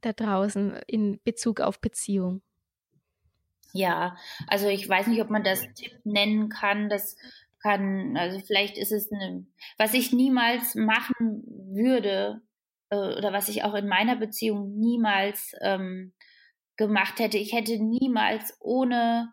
da 0.00 0.12
draußen 0.12 0.80
in 0.86 1.20
Bezug 1.22 1.60
auf 1.60 1.80
Beziehung? 1.80 2.42
Ja, 3.72 4.16
also 4.46 4.68
ich 4.68 4.88
weiß 4.88 5.08
nicht, 5.08 5.20
ob 5.20 5.30
man 5.30 5.42
das 5.42 5.60
Tipp 5.74 5.98
nennen 6.04 6.48
kann. 6.48 6.88
Das 6.88 7.16
kann, 7.60 8.16
also 8.16 8.38
vielleicht 8.40 8.78
ist 8.78 8.92
es 8.92 9.10
eine, 9.10 9.46
was 9.78 9.94
ich 9.94 10.12
niemals 10.12 10.74
machen 10.74 11.42
würde, 11.72 12.42
äh, 12.90 12.96
oder 12.96 13.32
was 13.32 13.48
ich 13.48 13.64
auch 13.64 13.74
in 13.74 13.88
meiner 13.88 14.16
Beziehung 14.16 14.74
niemals 14.76 15.52
ähm, 15.62 16.12
gemacht 16.76 17.18
hätte. 17.18 17.38
Ich 17.38 17.52
hätte 17.52 17.78
niemals 17.82 18.56
ohne 18.60 19.32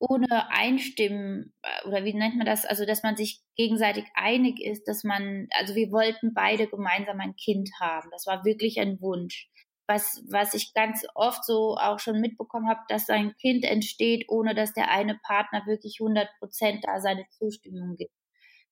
ohne 0.00 0.50
Einstimmen 0.50 1.52
äh, 1.62 1.86
oder 1.86 2.04
wie 2.04 2.14
nennt 2.14 2.36
man 2.36 2.46
das, 2.46 2.64
also 2.64 2.86
dass 2.86 3.02
man 3.02 3.16
sich 3.16 3.42
gegenseitig 3.54 4.06
einig 4.14 4.58
ist, 4.60 4.88
dass 4.88 5.04
man, 5.04 5.46
also 5.50 5.74
wir 5.74 5.92
wollten 5.92 6.32
beide 6.32 6.66
gemeinsam 6.66 7.20
ein 7.20 7.36
Kind 7.36 7.68
haben. 7.78 8.08
Das 8.10 8.26
war 8.26 8.44
wirklich 8.44 8.80
ein 8.80 9.00
Wunsch. 9.00 9.50
Was, 9.86 10.22
was 10.30 10.54
ich 10.54 10.72
ganz 10.72 11.04
oft 11.14 11.44
so 11.44 11.76
auch 11.76 11.98
schon 11.98 12.20
mitbekommen 12.20 12.68
habe, 12.68 12.80
dass 12.88 13.10
ein 13.10 13.34
Kind 13.36 13.64
entsteht, 13.64 14.24
ohne 14.28 14.54
dass 14.54 14.72
der 14.72 14.90
eine 14.90 15.18
Partner 15.26 15.64
wirklich 15.66 15.98
100 16.00 16.28
Prozent 16.38 16.84
da 16.84 17.00
seine 17.00 17.26
Zustimmung 17.28 17.96
gibt. 17.96 18.14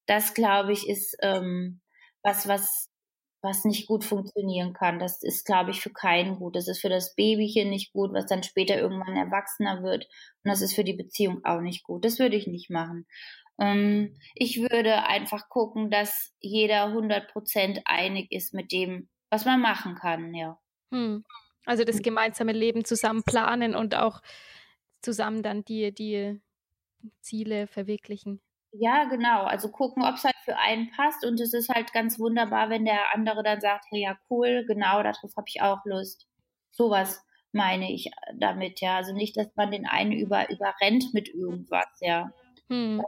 Das, 0.06 0.32
glaube 0.32 0.72
ich, 0.72 0.88
ist 0.88 1.16
ähm, 1.20 1.82
was, 2.22 2.48
was 2.48 2.87
was 3.40 3.64
nicht 3.64 3.86
gut 3.86 4.04
funktionieren 4.04 4.72
kann. 4.72 4.98
Das 4.98 5.22
ist, 5.22 5.44
glaube 5.46 5.70
ich, 5.70 5.80
für 5.80 5.92
keinen 5.92 6.36
gut. 6.36 6.56
Das 6.56 6.68
ist 6.68 6.80
für 6.80 6.88
das 6.88 7.14
Babychen 7.14 7.70
nicht 7.70 7.92
gut, 7.92 8.12
was 8.12 8.26
dann 8.26 8.42
später 8.42 8.76
irgendwann 8.78 9.16
erwachsener 9.16 9.82
wird. 9.82 10.06
Und 10.44 10.50
das 10.50 10.60
ist 10.60 10.74
für 10.74 10.84
die 10.84 10.94
Beziehung 10.94 11.44
auch 11.44 11.60
nicht 11.60 11.84
gut. 11.84 12.04
Das 12.04 12.18
würde 12.18 12.36
ich 12.36 12.46
nicht 12.46 12.70
machen. 12.70 13.06
Ähm, 13.60 14.16
ich 14.34 14.60
würde 14.60 15.04
einfach 15.04 15.48
gucken, 15.48 15.90
dass 15.90 16.34
jeder 16.40 16.86
100 16.86 17.32
Prozent 17.32 17.82
einig 17.84 18.30
ist 18.30 18.54
mit 18.54 18.72
dem, 18.72 19.08
was 19.30 19.44
man 19.44 19.60
machen 19.60 19.94
kann, 19.94 20.34
ja. 20.34 20.58
Hm. 20.92 21.24
Also 21.64 21.84
das 21.84 22.00
gemeinsame 22.00 22.52
Leben 22.52 22.84
zusammen 22.84 23.22
planen 23.24 23.74
und 23.74 23.94
auch 23.94 24.22
zusammen 25.02 25.42
dann 25.42 25.64
die, 25.64 25.92
die 25.92 26.40
Ziele 27.20 27.66
verwirklichen. 27.66 28.40
Ja, 28.72 29.04
genau. 29.04 29.44
Also 29.44 29.70
gucken, 29.70 30.02
ob 30.02 30.14
es 30.14 30.24
halt 30.24 30.34
für 30.48 30.56
einen 30.56 30.90
passt. 30.90 31.24
Und 31.24 31.40
es 31.40 31.52
ist 31.52 31.68
halt 31.68 31.92
ganz 31.92 32.18
wunderbar, 32.18 32.70
wenn 32.70 32.84
der 32.84 33.14
andere 33.14 33.42
dann 33.42 33.60
sagt, 33.60 33.86
hey, 33.90 34.02
ja, 34.02 34.18
cool, 34.30 34.64
genau, 34.66 35.02
darauf 35.02 35.36
habe 35.36 35.46
ich 35.46 35.60
auch 35.60 35.84
Lust. 35.84 36.26
Sowas 36.70 37.22
meine 37.52 37.92
ich 37.92 38.10
damit, 38.38 38.80
ja. 38.80 38.96
Also 38.96 39.12
nicht, 39.12 39.36
dass 39.36 39.48
man 39.56 39.70
den 39.70 39.86
einen 39.86 40.12
über, 40.12 40.50
überrennt 40.50 41.12
mit 41.12 41.28
irgendwas, 41.28 41.86
ja. 42.00 42.32
Hm. 42.68 43.02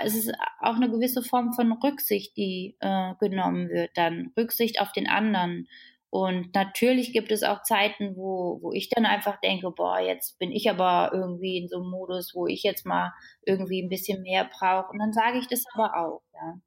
Es 0.00 0.14
ist 0.14 0.32
auch 0.60 0.76
eine 0.76 0.90
gewisse 0.90 1.22
Form 1.22 1.52
von 1.52 1.72
Rücksicht, 1.72 2.36
die 2.36 2.76
äh, 2.80 3.14
genommen 3.20 3.68
wird, 3.68 3.90
dann 3.96 4.32
Rücksicht 4.36 4.80
auf 4.80 4.92
den 4.92 5.08
anderen. 5.08 5.68
Und 6.14 6.54
natürlich 6.54 7.12
gibt 7.12 7.32
es 7.32 7.42
auch 7.42 7.64
Zeiten, 7.64 8.14
wo, 8.14 8.60
wo 8.62 8.70
ich 8.70 8.88
dann 8.88 9.04
einfach 9.04 9.40
denke, 9.40 9.72
boah, 9.72 9.98
jetzt 9.98 10.38
bin 10.38 10.52
ich 10.52 10.70
aber 10.70 11.10
irgendwie 11.12 11.58
in 11.58 11.66
so 11.66 11.78
einem 11.78 11.90
Modus, 11.90 12.36
wo 12.36 12.46
ich 12.46 12.62
jetzt 12.62 12.86
mal 12.86 13.12
irgendwie 13.44 13.82
ein 13.82 13.88
bisschen 13.88 14.22
mehr 14.22 14.44
brauche. 14.44 14.92
Und 14.92 15.00
dann 15.00 15.12
sage 15.12 15.38
ich 15.38 15.48
das 15.48 15.64
aber 15.74 15.96
auch, 15.96 16.22
ja. 16.32 16.60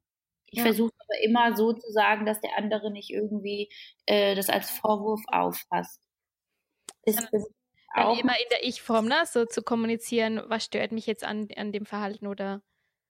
Ich 0.50 0.58
ja. 0.58 0.64
versuche 0.64 0.92
aber 0.92 1.24
immer 1.24 1.56
so 1.56 1.72
zu 1.72 1.90
sagen, 1.92 2.26
dass 2.26 2.42
der 2.42 2.58
andere 2.58 2.92
nicht 2.92 3.08
irgendwie 3.08 3.70
äh, 4.04 4.34
das 4.34 4.50
als 4.50 4.68
Vorwurf 4.68 5.22
auffasst. 5.28 6.02
Ist 7.04 7.26
dann, 7.32 7.44
auch 7.94 8.18
immer 8.18 8.38
in 8.38 8.48
der 8.50 8.64
Ich-Form, 8.64 9.06
ne? 9.06 9.22
So 9.24 9.46
zu 9.46 9.62
kommunizieren, 9.62 10.42
was 10.48 10.66
stört 10.66 10.92
mich 10.92 11.06
jetzt 11.06 11.24
an, 11.24 11.48
an 11.56 11.72
dem 11.72 11.86
Verhalten 11.86 12.26
oder 12.26 12.60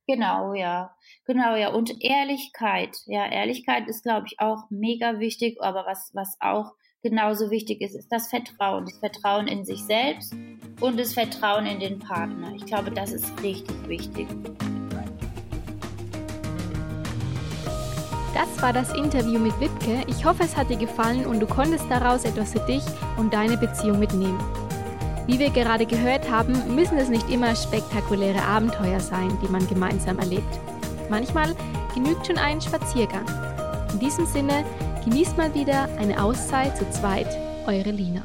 Genau, 0.09 0.55
ja. 0.55 0.97
Genau, 1.27 1.55
ja. 1.55 1.69
Und 1.69 2.03
Ehrlichkeit. 2.03 2.97
Ja, 3.05 3.27
Ehrlichkeit 3.27 3.87
ist, 3.89 4.05
glaube 4.05 4.27
ich, 4.27 4.41
auch 4.41 4.71
mega 4.71 5.19
wichtig. 5.19 5.59
Aber 5.61 5.85
was, 5.85 6.11
was 6.15 6.39
auch 6.41 6.73
genauso 7.03 7.51
wichtig 7.51 7.83
ist, 7.83 7.95
ist 7.95 8.11
das 8.11 8.31
Vertrauen. 8.31 8.87
Das 8.87 8.99
Vertrauen 8.99 9.47
in 9.49 9.67
sich 9.67 9.85
selbst 9.85 10.35
und 10.81 10.99
das 10.99 11.13
Vertrauen 11.13 11.67
in 11.67 11.79
den 11.79 11.99
Partner. 11.99 12.55
Ich 12.57 12.65
glaube, 12.65 12.91
das 12.91 13.13
ist 13.13 13.43
richtig 13.43 13.87
wichtig. 13.87 14.27
Das 18.33 18.63
war 18.63 18.73
das 18.73 18.95
Interview 18.95 19.39
mit 19.39 19.61
Wipke. 19.61 20.05
Ich 20.07 20.25
hoffe, 20.25 20.45
es 20.45 20.57
hat 20.57 20.71
dir 20.71 20.79
gefallen 20.79 21.27
und 21.27 21.39
du 21.39 21.47
konntest 21.47 21.85
daraus 21.91 22.25
etwas 22.25 22.53
für 22.53 22.61
dich 22.61 22.85
und 23.19 23.35
deine 23.35 23.59
Beziehung 23.59 23.99
mitnehmen. 23.99 24.39
Wie 25.29 25.39
wir 25.39 25.51
gerade 25.51 25.85
gehört 25.85 26.31
haben, 26.31 26.75
müssen 26.75 26.97
es 26.97 27.11
nicht 27.11 27.29
immer 27.29 27.55
spektakuläre 27.55 28.43
Abenteuer 28.43 28.99
sein, 28.99 29.29
die 29.43 29.49
man 29.49 29.69
gemeinsam 29.69 30.19
erlebt. 30.19 30.59
Manchmal 31.11 31.55
genügt 31.95 32.27
schon 32.27 32.39
ein 32.39 32.63
Spaziergang. 32.63 33.27
In 33.93 33.99
diesem 33.99 34.25
Sinne, 34.25 34.65
genießt 35.05 35.37
mal 35.37 35.55
wieder 35.55 35.87
eine 35.99 36.23
Auszeit 36.23 36.79
zu 36.79 36.89
zweit, 36.91 37.29
eure 37.67 37.91
Lina. 37.91 38.23